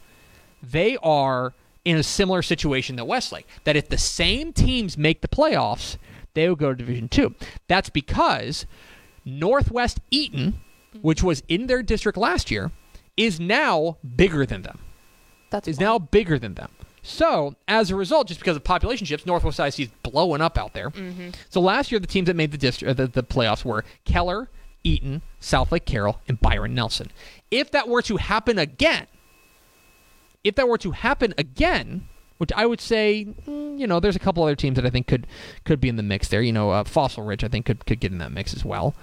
they 0.61 0.97
are 0.97 1.53
in 1.83 1.97
a 1.97 2.03
similar 2.03 2.43
situation 2.43 2.95
that 2.97 3.05
Westlake. 3.05 3.47
That 3.63 3.75
if 3.75 3.89
the 3.89 3.97
same 3.97 4.53
teams 4.53 4.99
make 4.99 5.21
the 5.21 5.27
playoffs, 5.27 5.97
they 6.35 6.47
will 6.47 6.55
go 6.55 6.69
to 6.69 6.75
Division 6.75 7.09
Two. 7.09 7.33
That's 7.67 7.89
because 7.89 8.67
Northwest 9.25 9.99
Eaton, 10.11 10.61
which 11.01 11.23
was 11.23 11.41
in 11.47 11.65
their 11.65 11.81
district 11.81 12.19
last 12.19 12.51
year, 12.51 12.69
is 13.17 13.39
now 13.39 13.97
bigger 14.15 14.45
than 14.45 14.61
them. 14.61 14.77
That's 15.49 15.67
Is 15.67 15.79
wild. 15.79 16.01
now 16.03 16.07
bigger 16.07 16.37
than 16.37 16.53
them. 16.53 16.69
So 17.05 17.55
as 17.67 17.91
a 17.91 17.95
result, 17.95 18.27
just 18.29 18.39
because 18.39 18.55
of 18.55 18.63
population 18.63 19.05
shifts, 19.05 19.25
Northwest 19.25 19.59
ISD 19.59 19.79
is 19.81 19.89
blowing 20.03 20.41
up 20.41 20.57
out 20.57 20.73
there. 20.73 20.89
So 21.49 21.59
last 21.61 21.91
year, 21.91 21.99
the 21.99 22.07
teams 22.07 22.27
that 22.27 22.35
made 22.35 22.51
the 22.51 22.57
district, 22.57 22.89
uh, 22.89 22.93
the, 23.03 23.07
the 23.07 23.23
playoffs 23.23 23.63
were 23.65 23.83
Keller, 24.05 24.49
Eaton, 24.85 25.21
Southlake 25.41 25.85
Carroll, 25.85 26.21
and 26.27 26.39
Byron 26.39 26.73
Nelson. 26.73 27.11
If 27.51 27.71
that 27.71 27.87
were 27.89 28.01
to 28.03 28.17
happen 28.17 28.57
again, 28.57 29.07
if 30.45 30.55
that 30.55 30.67
were 30.67 30.77
to 30.79 30.91
happen 30.91 31.33
again, 31.37 32.07
which 32.37 32.51
I 32.55 32.65
would 32.65 32.81
say, 32.81 33.27
mm, 33.47 33.77
you 33.77 33.85
know, 33.85 33.99
there's 33.99 34.15
a 34.15 34.19
couple 34.19 34.43
other 34.43 34.55
teams 34.55 34.75
that 34.77 34.85
I 34.85 34.89
think 34.89 35.07
could 35.07 35.27
could 35.65 35.79
be 35.79 35.89
in 35.89 35.97
the 35.97 36.03
mix 36.03 36.29
there. 36.29 36.41
You 36.41 36.51
know, 36.53 36.71
uh, 36.71 36.83
Fossil 36.83 37.23
Ridge 37.23 37.43
I 37.43 37.47
think 37.47 37.65
could 37.65 37.85
could 37.85 37.99
get 37.99 38.11
in 38.11 38.17
that 38.19 38.31
mix 38.31 38.53
as 38.53 38.65
well. 38.65 38.95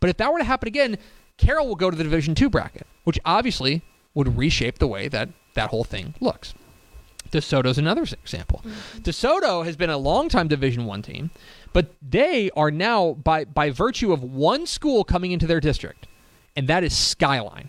But 0.00 0.10
if 0.10 0.16
that 0.18 0.32
were 0.32 0.38
to 0.38 0.44
happen 0.44 0.68
again, 0.68 0.98
Carroll 1.36 1.66
will 1.66 1.76
go 1.76 1.90
to 1.90 1.96
the 1.96 2.04
Division 2.04 2.34
Two 2.34 2.50
bracket, 2.50 2.86
which 3.04 3.18
obviously 3.24 3.82
would 4.14 4.36
reshape 4.36 4.78
the 4.78 4.86
way 4.86 5.08
that 5.08 5.28
that 5.54 5.70
whole 5.70 5.84
thing 5.84 6.14
looks. 6.20 6.54
DeSoto's 7.36 7.78
another 7.78 8.02
example. 8.02 8.62
Mm-hmm. 8.64 9.00
DeSoto 9.00 9.64
has 9.64 9.76
been 9.76 9.90
a 9.90 9.98
longtime 9.98 10.48
Division 10.48 10.86
One 10.86 11.02
team, 11.02 11.30
but 11.72 11.94
they 12.02 12.50
are 12.56 12.70
now 12.70 13.12
by 13.12 13.44
by 13.44 13.70
virtue 13.70 14.12
of 14.12 14.22
one 14.22 14.66
school 14.66 15.04
coming 15.04 15.32
into 15.32 15.46
their 15.46 15.60
district, 15.60 16.06
and 16.56 16.68
that 16.68 16.82
is 16.82 16.96
Skyline. 16.96 17.68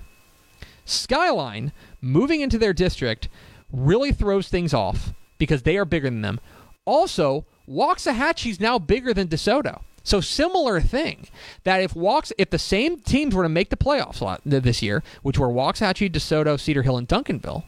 Skyline 0.85 1.73
moving 2.01 2.41
into 2.41 2.57
their 2.57 2.73
district 2.73 3.27
really 3.71 4.11
throws 4.11 4.47
things 4.47 4.73
off 4.73 5.13
because 5.37 5.63
they 5.63 5.77
are 5.77 5.85
bigger 5.85 6.09
than 6.09 6.21
them. 6.21 6.39
Also, 6.85 7.45
Waxahachie's 7.69 8.59
now 8.59 8.79
bigger 8.79 9.13
than 9.13 9.27
DeSoto. 9.27 9.81
So 10.03 10.21
similar 10.21 10.79
thing 10.79 11.27
that 11.65 11.81
if 11.81 11.93
walks 11.93 12.31
if 12.37 12.49
the 12.49 12.57
same 12.57 13.01
teams 13.01 13.35
were 13.35 13.43
to 13.43 13.49
make 13.49 13.69
the 13.69 13.75
playoffs 13.75 14.21
la- 14.21 14.37
this 14.45 14.81
year, 14.81 15.03
which 15.21 15.37
were 15.37 15.49
Waxahachie, 15.49 16.09
DeSoto, 16.09 16.57
Cedar 16.57 16.83
Hill, 16.83 16.97
and 16.97 17.09
Duncanville, 17.09 17.65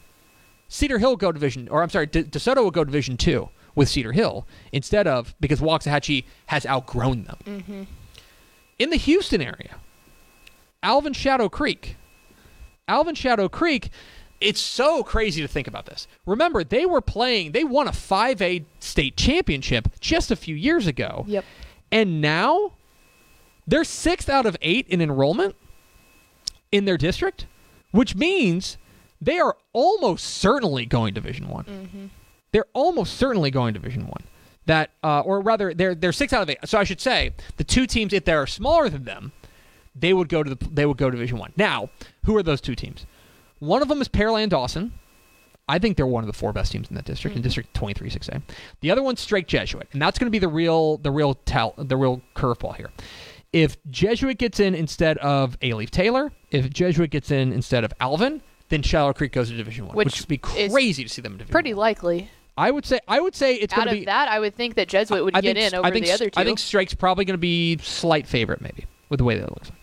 Cedar 0.70 0.98
Hill 0.98 1.16
go 1.16 1.32
division 1.32 1.68
or 1.68 1.82
I'm 1.82 1.90
sorry, 1.90 2.06
De- 2.06 2.24
DeSoto 2.24 2.64
will 2.64 2.70
go 2.70 2.84
division 2.84 3.18
2 3.18 3.50
with 3.74 3.90
Cedar 3.90 4.12
Hill 4.12 4.46
instead 4.72 5.06
of 5.06 5.34
because 5.38 5.60
Waxahachie 5.60 6.24
has 6.46 6.64
outgrown 6.64 7.24
them. 7.24 7.36
Mm-hmm. 7.44 7.82
In 8.78 8.88
the 8.88 8.96
Houston 8.96 9.42
area, 9.42 9.76
Alvin 10.82 11.12
Shadow 11.12 11.50
Creek 11.50 11.96
Alvin 12.90 13.14
Shadow 13.14 13.48
Creek, 13.48 13.90
it's 14.40 14.60
so 14.60 15.04
crazy 15.04 15.40
to 15.40 15.48
think 15.48 15.68
about 15.68 15.86
this. 15.86 16.08
Remember, 16.26 16.64
they 16.64 16.84
were 16.84 17.00
playing, 17.00 17.52
they 17.52 17.62
won 17.62 17.86
a 17.86 17.92
5A 17.92 18.64
state 18.80 19.16
championship 19.16 19.88
just 20.00 20.30
a 20.30 20.36
few 20.36 20.56
years 20.56 20.88
ago. 20.88 21.24
Yep. 21.28 21.44
And 21.92 22.20
now 22.20 22.72
they're 23.66 23.84
sixth 23.84 24.28
out 24.28 24.44
of 24.44 24.56
eight 24.60 24.88
in 24.88 25.00
enrollment 25.00 25.54
in 26.72 26.84
their 26.84 26.96
district, 26.96 27.46
which 27.92 28.16
means 28.16 28.76
they 29.20 29.38
are 29.38 29.56
almost 29.72 30.24
certainly 30.24 30.86
going 30.86 31.14
Division 31.14 31.48
One. 31.48 32.10
They're 32.52 32.66
almost 32.72 33.16
certainly 33.16 33.50
going 33.50 33.74
Division 33.74 34.06
One. 34.06 34.24
That, 34.66 34.90
uh, 35.02 35.20
or 35.20 35.40
rather, 35.40 35.74
they're 35.74 35.94
they're 35.94 36.12
six 36.12 36.32
out 36.32 36.42
of 36.42 36.50
eight. 36.50 36.58
So 36.64 36.78
I 36.78 36.84
should 36.84 37.00
say 37.00 37.32
the 37.56 37.64
two 37.64 37.86
teams, 37.86 38.12
if 38.12 38.24
they 38.24 38.32
are 38.34 38.46
smaller 38.46 38.88
than 38.88 39.04
them, 39.04 39.32
they 39.94 40.12
would 40.12 40.28
go 40.28 40.42
to 40.42 40.54
the 40.54 40.68
they 40.70 40.86
would 40.86 40.96
go 40.96 41.10
to 41.10 41.16
Division 41.16 41.38
One. 41.38 41.52
Now, 41.56 41.90
who 42.24 42.36
are 42.36 42.42
those 42.42 42.60
two 42.60 42.74
teams? 42.74 43.06
One 43.58 43.82
of 43.82 43.88
them 43.88 44.00
is 44.00 44.08
Pearland 44.08 44.50
Dawson. 44.50 44.92
I 45.68 45.78
think 45.78 45.96
they're 45.96 46.06
one 46.06 46.24
of 46.24 46.26
the 46.26 46.32
four 46.32 46.52
best 46.52 46.72
teams 46.72 46.88
in 46.88 46.96
that 46.96 47.04
district, 47.04 47.36
in 47.36 47.42
District 47.42 47.72
23 47.74 48.10
6A. 48.10 48.42
The 48.80 48.90
other 48.90 49.04
one's 49.04 49.20
Strake 49.20 49.46
Jesuit, 49.46 49.86
and 49.92 50.02
that's 50.02 50.18
going 50.18 50.26
to 50.26 50.30
be 50.30 50.40
the 50.40 50.48
real 50.48 50.96
the 50.98 51.10
real 51.12 51.34
tell 51.34 51.74
the 51.76 51.96
real 51.96 52.22
curveball 52.34 52.74
here. 52.76 52.90
if 53.52 53.76
Jesuit 53.90 54.38
gets 54.38 54.58
in 54.60 54.74
instead 54.74 55.18
of 55.18 55.58
Alief 55.60 55.90
Taylor, 55.90 56.32
if 56.50 56.70
Jesuit 56.70 57.10
gets 57.10 57.30
in 57.30 57.52
instead 57.52 57.84
of 57.84 57.92
Alvin, 58.00 58.42
then 58.70 58.82
Shadow 58.82 59.12
Creek 59.12 59.32
goes 59.32 59.50
to 59.50 59.56
Division 59.56 59.86
One, 59.86 59.94
which, 59.96 60.06
Which 60.06 60.20
would 60.20 60.28
be 60.28 60.38
crazy 60.38 61.02
to 61.04 61.08
see 61.10 61.20
them 61.22 61.32
in 61.32 61.38
Division 61.38 61.52
Pretty 61.52 61.74
One. 61.74 61.80
likely. 61.80 62.30
I 62.56 62.70
would 62.70 62.84
say 62.84 63.00
I 63.06 63.20
would 63.20 63.34
say 63.34 63.54
it's 63.54 63.72
Out 63.72 63.76
going 63.76 63.88
of 63.88 63.94
to 63.94 64.00
be 64.00 64.04
that, 64.06 64.28
I 64.28 64.38
would 64.40 64.54
think 64.54 64.74
that 64.74 64.88
Jesuit 64.88 65.24
would 65.24 65.36
I 65.36 65.40
get 65.40 65.56
think, 65.56 65.72
in 65.72 65.78
over 65.78 65.86
I 65.86 65.90
think, 65.90 66.06
the 66.06 66.12
other 66.12 66.30
two. 66.30 66.40
I 66.40 66.44
think 66.44 66.58
Strake's 66.58 66.94
probably 66.94 67.24
going 67.24 67.34
to 67.34 67.38
be 67.38 67.78
slight 67.78 68.26
favorite, 68.26 68.60
maybe, 68.60 68.86
with 69.08 69.18
the 69.18 69.24
way 69.24 69.36
that 69.36 69.44
it 69.44 69.50
looks 69.50 69.70
like. 69.70 69.78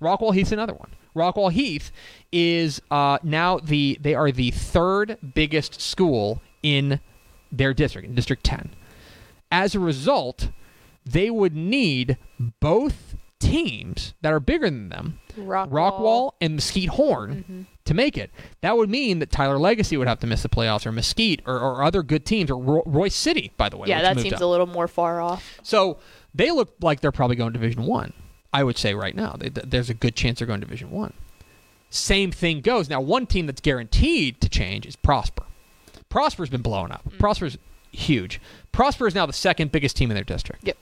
Rockwall 0.00 0.34
Heath's 0.34 0.52
another 0.52 0.74
one. 0.74 0.90
Rockwall 1.16 1.50
Heath 1.50 1.90
is 2.30 2.80
uh, 2.90 3.18
now 3.24 3.58
the 3.58 3.98
they 4.00 4.14
are 4.14 4.30
the 4.30 4.50
third 4.52 5.18
biggest 5.34 5.80
school 5.80 6.40
in 6.62 7.00
their 7.50 7.74
district, 7.74 8.06
in 8.08 8.14
District 8.14 8.44
10. 8.44 8.70
As 9.50 9.74
a 9.74 9.80
result, 9.80 10.50
they 11.04 11.30
would 11.30 11.56
need 11.56 12.16
both 12.60 13.16
teams 13.40 14.14
that 14.20 14.32
are 14.32 14.38
bigger 14.40 14.66
than 14.66 14.88
them, 14.90 15.18
Rockwall. 15.36 15.68
Rockwall 15.70 16.32
and 16.40 16.54
Mesquite 16.54 16.90
Horn, 16.90 17.44
Mhm. 17.50 17.69
To 17.86 17.94
make 17.94 18.16
it. 18.16 18.30
That 18.60 18.76
would 18.76 18.88
mean 18.88 19.18
that 19.18 19.30
Tyler 19.32 19.58
Legacy 19.58 19.96
would 19.96 20.06
have 20.06 20.20
to 20.20 20.26
miss 20.26 20.42
the 20.42 20.48
playoffs, 20.48 20.86
or 20.86 20.92
Mesquite, 20.92 21.42
or, 21.46 21.58
or 21.58 21.82
other 21.82 22.02
good 22.02 22.24
teams, 22.24 22.50
or 22.50 22.56
Ro- 22.56 22.82
Royse 22.84 23.12
City, 23.12 23.52
by 23.56 23.68
the 23.68 23.76
way. 23.76 23.88
Yeah, 23.88 24.02
that 24.02 24.20
seems 24.20 24.34
up. 24.34 24.40
a 24.42 24.46
little 24.46 24.66
more 24.66 24.86
far 24.86 25.20
off. 25.20 25.58
So 25.62 25.98
they 26.34 26.50
look 26.50 26.74
like 26.80 27.00
they're 27.00 27.10
probably 27.10 27.36
going 27.36 27.52
Division 27.52 27.84
One. 27.84 28.12
I 28.52 28.64
would 28.64 28.76
say 28.78 28.94
right 28.94 29.14
now, 29.14 29.36
they, 29.38 29.48
there's 29.48 29.90
a 29.90 29.94
good 29.94 30.14
chance 30.14 30.38
they're 30.38 30.46
going 30.46 30.60
Division 30.60 30.90
One. 30.90 31.14
Same 31.88 32.30
thing 32.30 32.60
goes 32.60 32.88
now. 32.88 33.00
One 33.00 33.26
team 33.26 33.46
that's 33.46 33.60
guaranteed 33.60 34.40
to 34.40 34.48
change 34.48 34.86
is 34.86 34.94
Prosper. 34.94 35.44
Prosper's 36.08 36.50
been 36.50 36.62
blowing 36.62 36.92
up. 36.92 37.02
Mm. 37.08 37.18
Prosper's 37.18 37.58
huge. 37.90 38.40
Prosper 38.72 39.06
is 39.06 39.14
now 39.14 39.26
the 39.26 39.32
second 39.32 39.72
biggest 39.72 39.96
team 39.96 40.10
in 40.10 40.14
their 40.14 40.24
district. 40.24 40.66
Yep. 40.66 40.76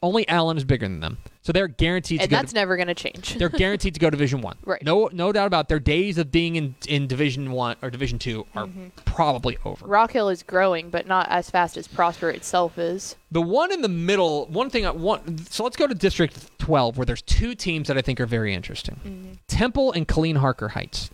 Only 0.00 0.28
Allen 0.28 0.56
is 0.56 0.62
bigger 0.64 0.86
than 0.86 1.00
them, 1.00 1.18
so 1.42 1.50
they're 1.50 1.66
guaranteed 1.66 2.20
And 2.20 2.30
to 2.30 2.36
go. 2.36 2.36
that's 2.40 2.54
never 2.54 2.76
going 2.76 2.86
to 2.86 2.94
change. 2.94 3.34
they're 3.38 3.48
guaranteed 3.48 3.94
to 3.94 4.00
go 4.00 4.06
to 4.08 4.12
Division 4.12 4.42
One. 4.42 4.56
Right. 4.64 4.80
No, 4.80 5.08
no 5.12 5.32
doubt 5.32 5.48
about 5.48 5.64
it. 5.64 5.68
their 5.68 5.80
days 5.80 6.18
of 6.18 6.30
being 6.30 6.54
in 6.54 6.76
in 6.86 7.08
Division 7.08 7.50
One 7.50 7.74
or 7.82 7.90
Division 7.90 8.20
Two 8.20 8.46
are 8.54 8.66
Mm-hmm. 8.66 8.86
probably 9.06 9.58
over. 9.64 9.84
Rock 9.86 10.12
Hill 10.12 10.28
is 10.28 10.44
growing, 10.44 10.90
but 10.90 11.08
not 11.08 11.26
as 11.30 11.50
fast 11.50 11.76
as 11.76 11.88
Prosper 11.88 12.30
itself 12.30 12.78
is. 12.78 13.16
The 13.32 13.42
one 13.42 13.72
in 13.72 13.82
the 13.82 13.88
middle, 13.88 14.46
one 14.46 14.70
thing 14.70 14.86
I 14.86 14.90
want. 14.92 15.48
So 15.52 15.64
let's 15.64 15.76
go 15.76 15.88
to 15.88 15.94
District 15.96 16.56
12, 16.58 16.96
where 16.96 17.04
there's 17.04 17.22
two 17.22 17.56
teams 17.56 17.88
that 17.88 17.98
I 17.98 18.02
think 18.02 18.20
are 18.20 18.26
very 18.26 18.54
interesting 18.54 19.38
Temple 19.48 19.90
and 19.90 20.06
Killeen 20.06 20.36
Harker 20.36 20.68
Heights. 20.68 21.10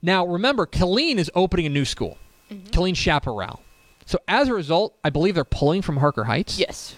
Now, 0.00 0.24
remember, 0.26 0.64
Killeen 0.66 1.16
is 1.16 1.28
opening 1.34 1.66
a 1.66 1.70
new 1.70 1.84
school, 1.84 2.18
Killeen 2.52 2.94
Chaparral. 2.94 3.62
So 4.06 4.18
as 4.28 4.46
a 4.48 4.54
result, 4.54 4.94
I 5.02 5.10
believe 5.10 5.34
they're 5.34 5.44
pulling 5.44 5.82
from 5.82 5.96
Harker 5.96 6.22
Heights. 6.24 6.56
Yes. 6.58 6.94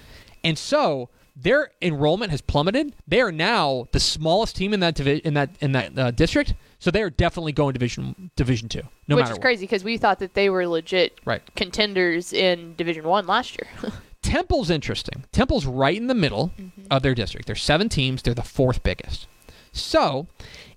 And 0.47 0.57
so 0.59 1.09
their 1.35 1.71
enrollment 1.83 2.31
has 2.31 2.41
plummeted. 2.41 2.95
They 3.07 3.21
are 3.21 3.33
now 3.33 3.89
the 3.93 4.01
smallest 4.01 4.57
team 4.57 4.73
in 4.73 4.81
that 4.81 4.95
divi- 4.95 5.21
in 5.25 5.35
that 5.35 5.51
in 5.61 5.73
that 5.73 5.99
uh, 5.99 6.11
district. 6.11 6.55
So 6.79 6.91
they 6.91 7.03
are 7.03 7.11
definitely 7.11 7.53
going 7.53 7.73
division 7.73 8.31
division 8.37 8.69
two, 8.69 8.83
no 9.09 9.17
Which 9.17 9.25
is 9.27 9.33
what. 9.33 9.41
crazy 9.41 9.65
because 9.67 9.83
we 9.85 9.97
thought 9.99 10.19
that 10.21 10.35
they 10.35 10.49
were 10.51 10.67
legit 10.67 11.19
Right. 11.25 11.43
contenders 11.57 12.33
in 12.33 12.75
Division 12.77 13.05
One 13.05 13.27
last 13.27 13.59
year. 13.59 13.93
Temple's 14.23 14.71
interesting. 14.71 15.25
Temple's 15.33 15.67
right 15.67 15.97
in 15.97 16.07
the 16.09 16.15
middle 16.15 16.53
of 16.91 17.03
their 17.03 17.15
district. 17.15 17.47
There's 17.47 17.63
seven 17.63 17.89
teams. 17.89 18.23
They're 18.23 18.35
the 18.35 18.43
fourth 18.43 18.83
biggest. 18.83 19.27
So, 19.73 20.27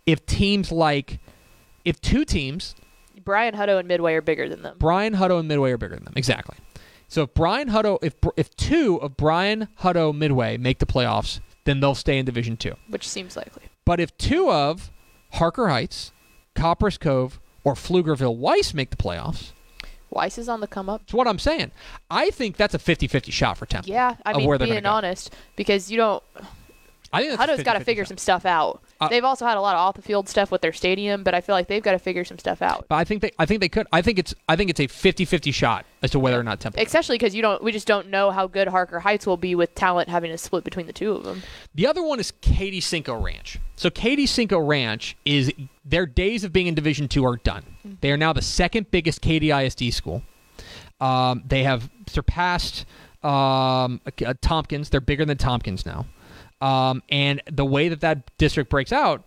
if 0.05 0.25
teams 0.25 0.71
like, 0.71 1.19
if 1.83 1.99
two 2.01 2.25
teams, 2.25 2.75
Bryan 3.23 3.55
Hutto 3.55 3.79
and 3.79 3.87
Midway 3.87 4.13
are 4.13 4.21
bigger 4.21 4.47
than 4.49 4.61
them. 4.61 4.77
Bryan 4.77 5.15
Hutto 5.15 5.39
and 5.39 5.47
Midway 5.47 5.71
are 5.71 5.77
bigger 5.77 5.95
than 5.95 6.03
them, 6.05 6.13
exactly. 6.15 6.57
So 7.09 7.23
if 7.23 7.33
Bryan 7.33 7.69
Hutto, 7.69 7.97
if 8.01 8.15
if 8.37 8.55
two 8.55 8.97
of 9.01 9.17
Bryan 9.17 9.67
Hutto 9.81 10.15
Midway 10.15 10.57
make 10.57 10.77
the 10.79 10.85
playoffs, 10.85 11.39
then 11.65 11.79
they'll 11.79 11.95
stay 11.95 12.17
in 12.19 12.25
Division 12.25 12.55
Two. 12.55 12.75
which 12.87 13.07
seems 13.09 13.35
likely. 13.35 13.63
But 13.83 13.99
if 13.99 14.15
two 14.17 14.49
of 14.51 14.91
Harker 15.33 15.67
Heights, 15.69 16.11
Copperas 16.55 16.97
Cove, 16.97 17.39
or 17.63 17.73
Pflugerville 17.73 18.37
Weiss 18.37 18.73
make 18.73 18.91
the 18.91 18.95
playoffs, 18.95 19.51
Weiss 20.11 20.37
is 20.37 20.47
on 20.47 20.59
the 20.61 20.67
come 20.67 20.87
up. 20.89 21.01
that's 21.01 21.13
what 21.13 21.27
I'm 21.27 21.39
saying. 21.39 21.71
I 22.09 22.29
think 22.29 22.57
that's 22.57 22.73
a 22.73 22.79
50-50 22.79 23.31
shot 23.31 23.57
for 23.57 23.65
Temple. 23.65 23.91
Yeah, 23.91 24.15
I 24.25 24.33
mean, 24.33 24.57
being 24.57 24.85
honest, 24.85 25.33
because 25.55 25.91
you 25.91 25.97
don't. 25.97 26.23
I 27.11 27.23
think 27.23 27.39
Hutto's 27.39 27.63
got 27.63 27.73
to 27.73 27.79
figure 27.79 28.03
shot. 28.03 28.09
some 28.09 28.17
stuff 28.17 28.45
out. 28.45 28.83
Uh, 28.99 29.07
they've 29.07 29.23
also 29.23 29.45
had 29.45 29.57
a 29.57 29.61
lot 29.61 29.75
of 29.75 29.79
off 29.79 29.95
the 29.95 30.01
field 30.01 30.27
stuff 30.27 30.51
with 30.51 30.61
their 30.61 30.73
stadium, 30.73 31.23
but 31.23 31.33
I 31.33 31.41
feel 31.41 31.55
like 31.55 31.67
they've 31.67 31.81
got 31.81 31.93
to 31.93 31.99
figure 31.99 32.25
some 32.25 32.37
stuff 32.37 32.61
out. 32.61 32.85
But 32.89 32.95
I 32.95 33.03
think 33.05 33.21
they 33.21 33.31
I 33.39 33.45
think 33.45 33.61
they 33.61 33.69
could. 33.69 33.87
I 33.93 34.01
think 34.01 34.19
it's 34.19 34.35
I 34.47 34.55
think 34.55 34.69
it's 34.69 34.79
a 34.79 34.87
50-50 34.87 35.53
shot 35.53 35.85
as 36.01 36.11
to 36.11 36.19
whether 36.19 36.39
or 36.39 36.43
not 36.43 36.59
Temple. 36.59 36.81
Especially 36.81 37.17
because 37.17 37.33
you 37.33 37.41
don't, 37.41 37.63
we 37.63 37.71
just 37.71 37.87
don't 37.87 38.09
know 38.09 38.31
how 38.31 38.47
good 38.47 38.67
Harker 38.67 38.99
Heights 38.99 39.25
will 39.25 39.37
be 39.37 39.55
with 39.55 39.73
talent 39.75 40.09
having 40.09 40.31
to 40.31 40.37
split 40.37 40.63
between 40.63 40.85
the 40.87 40.93
two 40.93 41.13
of 41.13 41.23
them. 41.23 41.43
The 41.73 41.87
other 41.87 42.03
one 42.03 42.19
is 42.19 42.31
Katy 42.41 42.81
Cinco 42.81 43.15
Ranch. 43.15 43.59
So 43.75 43.89
Katy 43.89 44.25
Cinco 44.25 44.59
Ranch 44.59 45.15
is 45.23 45.51
their 45.85 46.05
days 46.05 46.43
of 46.43 46.51
being 46.51 46.67
in 46.67 46.75
Division 46.75 47.07
Two 47.07 47.25
are 47.25 47.37
done. 47.37 47.63
They 48.01 48.11
are 48.11 48.17
now 48.17 48.33
the 48.33 48.41
second 48.41 48.91
biggest 48.91 49.21
Katy 49.21 49.51
ISD 49.51 49.93
school. 49.93 50.23
Um, 50.99 51.43
they 51.47 51.63
have 51.63 51.89
surpassed 52.07 52.85
um, 53.23 54.01
uh, 54.05 54.33
Tompkins. 54.41 54.89
They're 54.89 54.99
bigger 55.01 55.25
than 55.25 55.37
Tompkins 55.37 55.85
now. 55.85 56.05
Um, 56.61 57.03
and 57.09 57.41
the 57.49 57.65
way 57.65 57.89
that 57.89 58.01
that 58.01 58.37
district 58.37 58.69
breaks 58.69 58.91
out, 58.91 59.23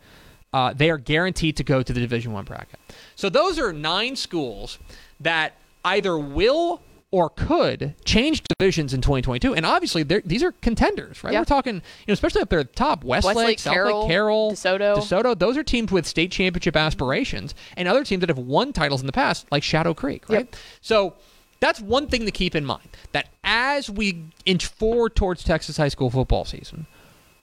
uh, 0.52 0.72
they 0.74 0.90
are 0.90 0.98
guaranteed 0.98 1.56
to 1.56 1.64
go 1.64 1.82
to 1.82 1.92
the 1.92 2.00
Division 2.00 2.32
One 2.32 2.44
bracket. 2.44 2.78
So 3.16 3.28
those 3.28 3.58
are 3.58 3.72
nine 3.72 4.16
schools 4.16 4.78
that 5.20 5.54
either 5.84 6.18
will 6.18 6.82
or 7.12 7.28
could 7.28 7.94
change 8.06 8.42
divisions 8.58 8.94
in 8.94 9.02
2022. 9.02 9.54
And 9.54 9.66
obviously, 9.66 10.02
these 10.02 10.42
are 10.42 10.52
contenders, 10.52 11.22
right? 11.22 11.32
Yeah. 11.32 11.40
We're 11.40 11.44
talking, 11.44 11.74
you 11.76 11.80
know, 12.08 12.14
especially 12.14 12.40
up 12.40 12.48
there 12.48 12.60
at 12.60 12.68
the 12.68 12.74
top, 12.74 13.04
Westlake, 13.04 13.36
Westlake, 13.36 13.58
South 13.58 13.74
Carroll, 13.74 14.00
Lake, 14.00 14.08
Carroll, 14.08 14.52
DeSoto. 14.52 14.96
DeSoto. 14.96 15.38
Those 15.38 15.58
are 15.58 15.62
teams 15.62 15.92
with 15.92 16.06
state 16.06 16.32
championship 16.32 16.74
aspirations, 16.74 17.54
and 17.76 17.86
other 17.86 18.02
teams 18.02 18.20
that 18.20 18.30
have 18.30 18.38
won 18.38 18.72
titles 18.72 19.02
in 19.02 19.06
the 19.06 19.12
past, 19.12 19.46
like 19.52 19.62
Shadow 19.62 19.92
Creek, 19.92 20.26
right? 20.30 20.38
Yep. 20.38 20.56
So 20.80 21.14
that's 21.60 21.80
one 21.80 22.06
thing 22.06 22.24
to 22.24 22.32
keep 22.32 22.54
in 22.54 22.64
mind. 22.64 22.88
That 23.12 23.28
as 23.44 23.90
we 23.90 24.24
inch 24.46 24.66
forward 24.66 25.14
towards 25.14 25.44
Texas 25.44 25.76
high 25.76 25.88
school 25.88 26.08
football 26.08 26.46
season, 26.46 26.86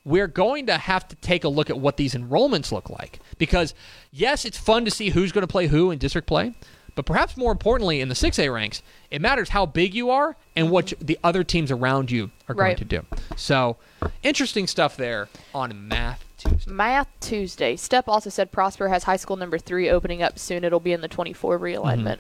we're 0.10 0.28
going 0.28 0.66
to 0.66 0.78
have 0.78 1.08
to 1.08 1.16
take 1.18 1.44
a 1.44 1.50
look 1.50 1.70
at 1.70 1.80
what 1.80 1.98
these 1.98 2.16
enrollments 2.16 2.72
look 2.72 2.90
like. 2.90 3.20
Because, 3.38 3.74
yes, 4.12 4.44
it's 4.44 4.58
fun 4.58 4.84
to 4.86 4.92
see 4.92 5.10
who's 5.10 5.32
going 5.32 5.44
to 5.44 5.48
play 5.52 5.68
who 5.68 5.92
in 5.92 6.00
district 6.00 6.28
play, 6.28 6.54
but 6.96 7.06
perhaps 7.06 7.38
more 7.38 7.52
importantly, 7.52 8.02
in 8.02 8.10
the 8.10 8.16
6A 8.16 8.52
ranks, 8.54 8.82
it 9.12 9.22
matters 9.22 9.50
how 9.50 9.66
big 9.66 9.94
you 9.94 10.10
are 10.10 10.36
and 10.56 10.72
what 10.72 10.92
the 11.00 11.18
other 11.24 11.44
teams 11.44 11.72
around 11.72 12.10
you 12.12 12.32
are 12.50 12.56
going 12.56 12.70
Right. 12.70 12.78
to 12.78 12.86
do. 12.86 13.06
So, 13.38 13.78
interesting 14.24 14.66
stuff 14.68 14.98
there 14.98 15.30
on 15.54 15.88
Math 15.88 16.26
Tuesday. 16.38 16.72
Math 16.72 17.08
Tuesday. 17.20 17.76
Steph 17.76 18.08
also 18.10 18.30
said 18.30 18.52
Prosper 18.52 18.90
has 18.90 19.04
high 19.04 19.16
school 19.18 19.36
number 19.38 19.58
three 19.60 19.90
opening 19.90 20.24
up 20.24 20.40
soon. 20.40 20.64
It'll 20.64 20.80
be 20.80 20.92
in 20.92 21.02
the 21.02 21.08
24 21.08 21.60
realignment. 21.60 22.20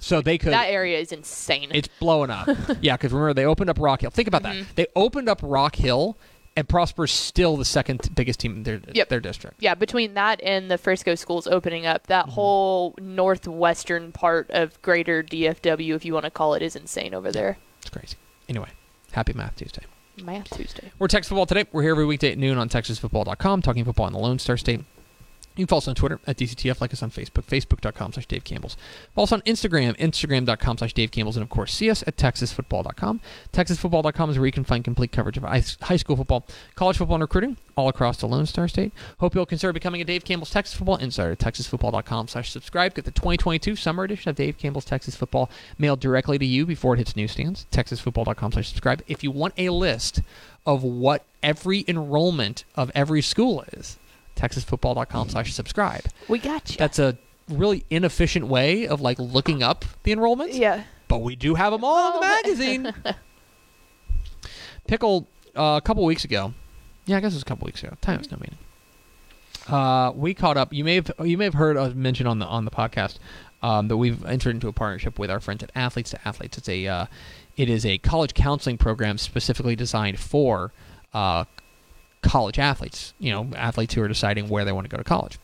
So 0.00 0.20
they 0.20 0.36
could. 0.36 0.52
That 0.52 0.68
area 0.68 0.98
is 0.98 1.12
insane. 1.12 1.70
It's 1.72 1.88
blowing 1.98 2.30
up. 2.30 2.46
yeah, 2.82 2.96
because 2.96 3.10
remember 3.12 3.32
they 3.32 3.46
opened 3.46 3.70
up 3.70 3.78
Rock 3.80 4.02
Hill. 4.02 4.10
Think 4.10 4.28
about 4.28 4.42
that. 4.42 4.54
Mm-hmm. 4.54 4.70
They 4.74 4.86
opened 4.94 5.30
up 5.30 5.40
Rock 5.42 5.76
Hill, 5.76 6.18
and 6.56 6.68
Prosper's 6.68 7.10
still 7.12 7.56
the 7.56 7.64
second 7.64 8.10
biggest 8.14 8.40
team 8.40 8.56
in 8.56 8.62
their 8.62 8.80
Yep. 8.92 9.08
their 9.08 9.20
district. 9.20 9.56
yeah, 9.60 9.74
between 9.74 10.14
that 10.14 10.40
and 10.42 10.70
the 10.70 10.78
Frisco 10.78 11.14
schools 11.14 11.46
opening 11.46 11.84
up, 11.86 12.06
that 12.06 12.24
Mm-hmm. 12.26 12.34
whole 12.34 12.94
northwestern 13.00 14.12
part 14.12 14.50
of 14.50 14.80
greater 14.82 15.22
DFW, 15.22 15.94
if 15.94 16.04
you 16.04 16.12
want 16.14 16.24
to 16.24 16.30
call 16.30 16.54
it, 16.54 16.62
is 16.62 16.76
insane 16.76 17.14
over 17.14 17.32
there. 17.32 17.58
It's 17.80 17.90
crazy. 17.90 18.16
Anyway, 18.48 18.68
happy 19.12 19.32
Math 19.32 19.56
Tuesday. 19.56 19.82
Math 20.22 20.50
Tuesday. 20.56 20.92
We're 20.98 21.08
Texas 21.08 21.28
Football 21.28 21.46
today. 21.46 21.64
We're 21.72 21.82
here 21.82 21.90
every 21.90 22.06
weekday 22.06 22.32
at 22.32 22.38
noon 22.38 22.56
on 22.56 22.68
TexasFootball.com, 22.68 23.62
talking 23.62 23.84
football 23.84 24.06
in 24.06 24.12
the 24.12 24.18
Lone 24.20 24.38
Star 24.38 24.56
State. 24.56 24.80
You 25.56 25.64
can 25.64 25.68
follow 25.68 25.78
us 25.78 25.88
on 25.88 25.94
Twitter 25.94 26.18
at 26.26 26.36
DCTF, 26.36 26.80
like 26.80 26.92
us 26.92 27.02
on 27.02 27.10
Facebook, 27.10 27.44
Facebook.com 27.44 28.12
slash 28.12 28.26
Dave 28.26 28.42
Campbell's. 28.42 28.76
Follow 29.14 29.24
us 29.24 29.32
on 29.32 29.40
Instagram, 29.42 29.96
Instagram.com 29.98 30.78
slash 30.78 30.92
Dave 30.92 31.12
Campbell's, 31.12 31.36
and 31.36 31.44
of 31.44 31.48
course, 31.48 31.72
see 31.72 31.90
us 31.90 32.02
at 32.06 32.16
TexasFootball.com. 32.16 33.20
TexasFootball.com 33.52 34.30
is 34.30 34.38
where 34.38 34.46
you 34.46 34.52
can 34.52 34.64
find 34.64 34.82
complete 34.82 35.12
coverage 35.12 35.36
of 35.36 35.44
high 35.44 35.96
school 35.96 36.16
football, 36.16 36.46
college 36.74 36.96
football, 36.96 37.16
and 37.16 37.22
recruiting 37.22 37.56
all 37.76 37.88
across 37.88 38.16
the 38.18 38.26
Lone 38.26 38.46
Star 38.46 38.66
State. 38.66 38.92
Hope 39.18 39.34
you'll 39.34 39.46
consider 39.46 39.72
becoming 39.72 40.00
a 40.00 40.04
Dave 40.04 40.24
Campbell's 40.24 40.50
Texas 40.50 40.76
Football 40.76 40.96
Insider 40.96 41.32
at 41.32 41.38
TexasFootball.com 41.38 42.28
slash 42.28 42.50
subscribe. 42.50 42.94
Get 42.94 43.04
the 43.04 43.10
2022 43.12 43.76
summer 43.76 44.04
edition 44.04 44.30
of 44.30 44.36
Dave 44.36 44.58
Campbell's 44.58 44.84
Texas 44.84 45.14
Football 45.14 45.50
mailed 45.78 46.00
directly 46.00 46.38
to 46.38 46.44
you 46.44 46.66
before 46.66 46.94
it 46.94 46.98
hits 46.98 47.16
newsstands. 47.16 47.66
TexasFootball.com 47.70 48.52
slash 48.52 48.68
subscribe. 48.68 49.02
If 49.06 49.22
you 49.22 49.30
want 49.30 49.54
a 49.56 49.68
list 49.70 50.20
of 50.66 50.82
what 50.82 51.24
every 51.42 51.84
enrollment 51.86 52.64
of 52.74 52.90
every 52.94 53.22
school 53.22 53.64
is, 53.72 53.98
TexasFootball.com 54.36 55.28
slash 55.30 55.52
subscribe. 55.52 56.04
We 56.28 56.38
got 56.38 56.70
you. 56.70 56.76
That's 56.76 56.98
a 56.98 57.16
really 57.48 57.84
inefficient 57.90 58.46
way 58.46 58.86
of 58.86 59.00
like 59.00 59.18
looking 59.18 59.62
up 59.62 59.84
the 60.02 60.14
enrollments 60.14 60.58
yeah. 60.58 60.84
but 61.08 61.18
we 61.18 61.36
do 61.36 61.54
have 61.54 61.72
them 61.72 61.84
all 61.84 62.08
in 62.08 62.14
the 62.14 62.20
magazine. 62.26 62.94
Pickle, 64.86 65.28
uh, 65.54 65.78
a 65.78 65.82
couple 65.84 66.04
weeks 66.04 66.24
ago, 66.24 66.54
yeah, 67.06 67.18
I 67.18 67.20
guess 67.20 67.32
it 67.32 67.36
was 67.36 67.42
a 67.42 67.46
couple 67.46 67.66
weeks 67.66 67.82
ago. 67.82 67.96
Time 68.00 68.20
is 68.20 68.30
no 68.30 68.38
meaning. 68.38 68.58
Uh, 69.68 70.12
we 70.14 70.34
caught 70.34 70.56
up. 70.56 70.72
You 70.72 70.84
may 70.84 70.96
have 70.96 71.10
you 71.24 71.38
may 71.38 71.44
have 71.44 71.54
heard 71.54 71.76
us 71.76 71.94
mention 71.94 72.26
on 72.26 72.38
the 72.38 72.46
on 72.46 72.64
the 72.64 72.70
podcast 72.70 73.18
um, 73.62 73.88
that 73.88 73.96
we've 73.96 74.24
entered 74.26 74.50
into 74.50 74.68
a 74.68 74.72
partnership 74.72 75.18
with 75.18 75.30
our 75.30 75.40
friends 75.40 75.62
at 75.62 75.70
Athletes 75.74 76.10
to 76.10 76.28
Athletes. 76.28 76.58
It's 76.58 76.68
a 76.68 76.86
uh, 76.86 77.06
it 77.56 77.70
is 77.70 77.86
a 77.86 77.98
college 77.98 78.34
counseling 78.34 78.76
program 78.78 79.16
specifically 79.16 79.76
designed 79.76 80.18
for 80.18 80.72
uh, 81.14 81.44
college 82.24 82.58
athletes, 82.58 83.14
you 83.18 83.30
know, 83.30 83.48
athletes 83.54 83.94
who 83.94 84.02
are 84.02 84.08
deciding 84.08 84.48
where 84.48 84.64
they 84.64 84.72
want 84.72 84.84
to 84.84 84.88
go 84.88 84.96
to 84.96 85.04
college. 85.04 85.38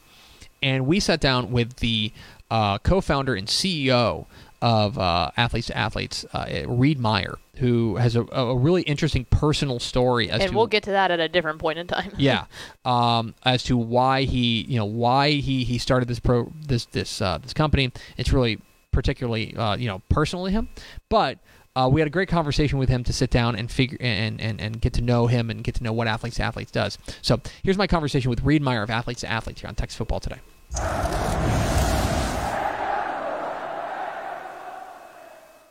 And 0.63 0.87
we 0.87 1.01
sat 1.01 1.21
down 1.21 1.53
with 1.53 1.77
the 1.77 2.13
uh, 2.51 2.79
co-founder 2.79 3.35
and 3.35 3.47
CEO 3.47 4.27
of 4.63 4.99
uh, 4.99 5.31
Athletes 5.37 5.69
to 5.69 5.77
Athletes, 5.77 6.27
uh, 6.33 6.65
Reed 6.67 6.99
Meyer, 6.99 7.39
who 7.57 7.97
has 7.97 8.17
a, 8.17 8.25
a 8.33 8.55
really 8.57 8.83
interesting 8.83 9.25
personal 9.27 9.79
story 9.79 10.31
as 10.31 10.41
and 10.41 10.51
to 10.51 10.57
we'll 10.57 10.67
get 10.67 10.83
to 10.85 10.91
that 10.91 11.11
at 11.11 11.21
a 11.21 11.29
different 11.29 11.59
point 11.59 11.79
in 11.79 11.87
time. 11.87 12.13
yeah, 12.19 12.45
um, 12.85 13.35
as 13.45 13.63
to 13.65 13.77
why 13.77 14.23
he, 14.25 14.63
you 14.63 14.79
know, 14.79 14.85
why 14.85 15.31
he 15.31 15.65
he 15.65 15.79
started 15.79 16.09
this 16.09 16.21
pro 16.21 16.53
this 16.67 16.87
this 16.87 17.23
uh, 17.23 17.39
this 17.39 17.55
company. 17.55 17.93
It's 18.17 18.33
really 18.33 18.59
particularly 18.93 19.57
uh, 19.57 19.77
you 19.77 19.89
know 19.89 20.01
personal 20.09 20.47
to 20.47 20.51
him, 20.51 20.69
but. 21.09 21.39
Uh, 21.81 21.89
we 21.89 22.01
had 22.01 22.07
a 22.07 22.11
great 22.11 22.29
conversation 22.29 22.79
with 22.79 22.91
him 22.91 23.03
to 23.05 23.13
sit 23.13 23.31
down 23.31 23.57
and 23.57 23.71
figure 23.71 23.97
and, 24.01 24.39
and, 24.39 24.61
and 24.61 24.81
get 24.83 24.93
to 24.93 25.01
know 25.01 25.27
him 25.27 25.49
and 25.49 25.65
get 25.65 25.75
to 25.77 25.83
know 25.83 25.93
what 25.93 26.07
athletes 26.07 26.37
to 26.37 26.43
athletes 26.43 26.71
does. 26.71 26.99
So 27.23 27.41
here's 27.63 27.79
my 27.79 27.87
conversation 27.87 28.29
with 28.29 28.43
Reed 28.43 28.61
Meyer 28.61 28.83
of 28.83 28.91
Athletes 28.91 29.23
to 29.23 29.31
Athletes 29.31 29.63
here 29.63 29.69
on 29.69 29.75
Texas 29.75 29.97
Football 29.97 30.21
Today. 30.21 30.41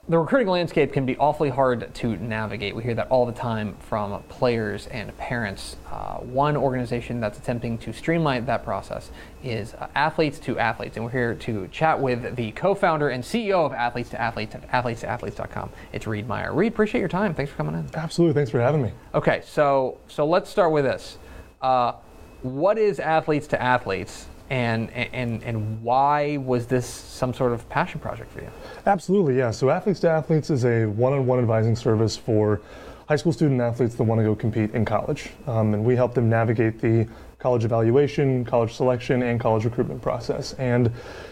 The 0.09 0.17
recruiting 0.17 0.47
landscape 0.47 0.91
can 0.91 1.05
be 1.05 1.15
awfully 1.17 1.51
hard 1.51 1.93
to 1.93 2.17
navigate. 2.17 2.75
We 2.75 2.81
hear 2.81 2.95
that 2.95 3.09
all 3.09 3.27
the 3.27 3.31
time 3.31 3.75
from 3.79 4.23
players 4.23 4.87
and 4.87 5.15
parents. 5.17 5.77
Uh, 5.91 6.15
one 6.15 6.57
organization 6.57 7.19
that's 7.19 7.37
attempting 7.37 7.77
to 7.77 7.93
streamline 7.93 8.47
that 8.47 8.63
process 8.63 9.11
is 9.43 9.75
uh, 9.75 9.87
Athletes 9.93 10.39
to 10.39 10.57
Athletes, 10.57 10.97
and 10.97 11.05
we're 11.05 11.11
here 11.11 11.35
to 11.35 11.67
chat 11.67 11.99
with 11.99 12.35
the 12.35 12.51
co-founder 12.53 13.09
and 13.09 13.23
CEO 13.23 13.63
of 13.63 13.71
Athletes 13.71 14.09
to 14.09 14.19
Athletes 14.19 14.55
at 14.55 14.67
athletetoathletes.com. 14.71 15.69
It's 15.93 16.07
Reed 16.07 16.27
Meyer. 16.27 16.55
Reed, 16.55 16.73
appreciate 16.73 17.01
your 17.01 17.07
time. 17.07 17.35
Thanks 17.35 17.51
for 17.51 17.57
coming 17.57 17.75
in. 17.75 17.87
Absolutely. 17.93 18.33
Thanks 18.33 18.49
for 18.49 18.59
having 18.59 18.81
me. 18.81 18.91
Okay, 19.13 19.43
so 19.45 19.99
so 20.07 20.25
let's 20.25 20.49
start 20.49 20.71
with 20.71 20.85
this. 20.85 21.19
Uh, 21.61 21.93
what 22.41 22.79
is 22.79 22.99
Athletes 22.99 23.45
to 23.47 23.61
Athletes? 23.61 24.25
And 24.49 24.91
and 24.91 25.43
and 25.43 25.81
why 25.83 26.37
was 26.37 26.65
this 26.65 26.85
some 26.85 27.33
sort 27.33 27.51
of 27.51 27.67
passion 27.69 27.99
project 27.99 28.31
for 28.31 28.41
you? 28.41 28.49
Absolutely, 28.85 29.37
yeah. 29.37 29.51
So 29.51 29.69
Athletes 29.69 29.99
to 30.01 30.09
Athletes 30.09 30.49
is 30.49 30.65
a 30.65 30.85
one-on-one 30.85 31.39
advising 31.39 31.75
service 31.75 32.17
for 32.17 32.61
high 33.07 33.15
school 33.15 33.33
student 33.33 33.59
athletes 33.59 33.95
that 33.95 34.03
want 34.03 34.19
to 34.19 34.25
go 34.25 34.35
compete 34.35 34.71
in 34.75 34.85
college, 34.85 35.29
um, 35.47 35.73
and 35.73 35.83
we 35.83 35.95
help 35.95 36.13
them 36.13 36.29
navigate 36.29 36.79
the 36.79 37.07
college 37.39 37.63
evaluation, 37.65 38.43
college 38.43 38.73
selection, 38.73 39.23
and 39.23 39.39
college 39.39 39.65
recruitment 39.65 40.01
process. 40.01 40.53
And 40.53 40.91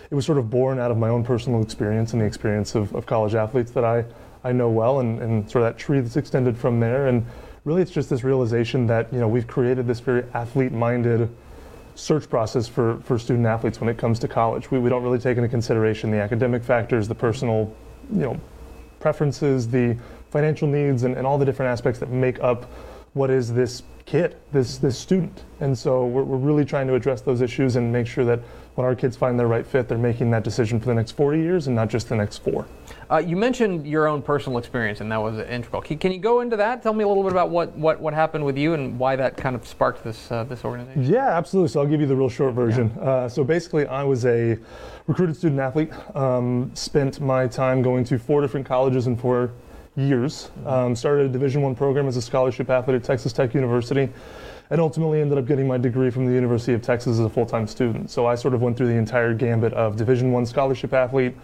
it 0.09 0.15
was 0.15 0.25
sort 0.25 0.37
of 0.37 0.49
born 0.49 0.79
out 0.79 0.89
of 0.89 0.97
my 0.97 1.09
own 1.09 1.23
personal 1.23 1.61
experience 1.61 2.13
and 2.13 2.21
the 2.21 2.25
experience 2.25 2.75
of, 2.75 2.95
of 2.95 3.05
college 3.05 3.35
athletes 3.35 3.71
that 3.71 3.83
I 3.83 4.05
I 4.43 4.51
know 4.51 4.69
well, 4.69 4.99
and, 4.99 5.19
and 5.21 5.49
sort 5.49 5.65
of 5.65 5.73
that 5.73 5.79
tree 5.79 5.99
that's 5.99 6.15
extended 6.15 6.57
from 6.57 6.79
there. 6.79 7.07
And 7.07 7.25
really, 7.65 7.81
it's 7.81 7.91
just 7.91 8.09
this 8.09 8.23
realization 8.23 8.87
that 8.87 9.11
you 9.11 9.19
know 9.19 9.27
we've 9.27 9.47
created 9.47 9.87
this 9.87 9.99
very 9.99 10.23
athlete-minded 10.33 11.29
search 11.97 12.29
process 12.29 12.67
for, 12.67 12.99
for 13.01 13.17
student 13.17 13.47
athletes 13.47 13.81
when 13.81 13.89
it 13.89 13.97
comes 13.97 14.19
to 14.19 14.27
college. 14.27 14.69
We, 14.69 14.77
we 14.77 14.89
don't 14.89 15.01
really 15.01 15.17
take 15.17 15.37
into 15.37 15.49
consideration 15.49 16.11
the 16.11 16.21
academic 16.21 16.63
factors, 16.63 17.07
the 17.07 17.15
personal, 17.15 17.73
you 18.11 18.19
know, 18.19 18.39
preferences, 18.99 19.67
the 19.67 19.97
financial 20.29 20.67
needs, 20.67 21.03
and, 21.03 21.17
and 21.17 21.25
all 21.25 21.39
the 21.39 21.45
different 21.45 21.71
aspects 21.71 21.99
that 21.99 22.09
make 22.09 22.39
up 22.39 22.65
what 23.13 23.31
is 23.31 23.51
this 23.51 23.81
kid, 24.05 24.37
this 24.51 24.77
this 24.77 24.97
student. 24.97 25.43
And 25.59 25.75
so 25.75 26.05
we're, 26.05 26.23
we're 26.23 26.37
really 26.37 26.65
trying 26.65 26.87
to 26.87 26.93
address 26.93 27.21
those 27.21 27.41
issues 27.41 27.75
and 27.77 27.91
make 27.91 28.05
sure 28.05 28.25
that 28.25 28.41
when 28.77 28.85
our 28.85 28.93
kids 28.93 29.17
find 29.17 29.39
their 29.39 29.47
right 29.47 29.65
fit, 29.65 29.87
they're 29.87 29.97
making 29.97 30.29
that 30.29 30.43
decision 30.43 30.79
for 30.79 30.85
the 30.85 30.93
next 30.93 31.13
40 31.13 31.39
years 31.39 31.65
and 31.65 31.75
not 31.75 31.89
just 31.89 32.09
the 32.09 32.15
next 32.15 32.43
four. 32.43 32.67
Uh, 33.09 33.17
you 33.17 33.35
mentioned 33.35 33.87
your 33.87 34.07
own 34.07 34.21
personal 34.21 34.59
experience, 34.59 35.01
and 35.01 35.11
that 35.11 35.17
was 35.17 35.39
integral. 35.39 35.81
Can, 35.81 35.97
can, 35.97 36.11
you 36.11 36.19
go 36.19 36.41
into 36.41 36.55
that? 36.57 36.83
Tell 36.83 36.93
me 36.93 37.03
a 37.03 37.07
little 37.07 37.23
bit 37.23 37.31
about 37.31 37.49
what, 37.49 37.75
what, 37.75 37.99
what 37.99 38.13
happened 38.13 38.45
with 38.45 38.55
you 38.55 38.75
and 38.75 38.99
why 38.99 39.15
that 39.15 39.35
kind 39.35 39.55
of 39.55 39.67
sparked 39.67 40.03
this 40.03 40.31
uh, 40.31 40.43
this 40.43 40.63
organization. 40.63 41.11
Yeah, 41.11 41.35
absolutely. 41.35 41.69
So 41.69 41.79
I'll 41.79 41.87
give 41.87 42.01
you 42.01 42.05
the 42.05 42.15
real 42.15 42.29
short 42.29 42.53
version. 42.53 42.93
Yeah. 42.95 43.01
Uh, 43.01 43.29
so 43.29 43.43
basically, 43.43 43.87
I 43.87 44.03
was 44.03 44.27
a 44.27 44.59
recruited 45.07 45.35
student 45.35 45.59
athlete. 45.59 45.91
Um, 46.15 46.69
spent 46.75 47.19
my 47.19 47.47
time 47.47 47.81
going 47.81 48.03
to 48.05 48.19
four 48.19 48.41
different 48.41 48.67
colleges 48.67 49.07
in 49.07 49.17
four 49.17 49.53
years. 49.95 50.51
Mm-hmm. 50.59 50.67
Um, 50.67 50.95
started 50.95 51.25
a 51.25 51.29
Division 51.29 51.63
One 51.63 51.73
program 51.73 52.07
as 52.07 52.15
a 52.15 52.21
scholarship 52.21 52.69
athlete 52.69 52.97
at 52.97 53.03
Texas 53.03 53.33
Tech 53.33 53.55
University 53.55 54.09
and 54.69 54.81
ultimately 54.81 55.21
ended 55.21 55.37
up 55.37 55.45
getting 55.45 55.67
my 55.67 55.77
degree 55.77 56.09
from 56.09 56.25
the 56.25 56.33
University 56.33 56.73
of 56.73 56.81
Texas 56.81 57.13
as 57.13 57.19
a 57.19 57.29
full-time 57.29 57.67
student. 57.67 58.09
So 58.11 58.25
I 58.25 58.35
sort 58.35 58.53
of 58.53 58.61
went 58.61 58.77
through 58.77 58.87
the 58.87 58.97
entire 58.97 59.33
gambit 59.33 59.73
of 59.73 59.95
Division 59.95 60.31
One 60.31 60.45
scholarship 60.45 60.93
athlete, 60.93 61.35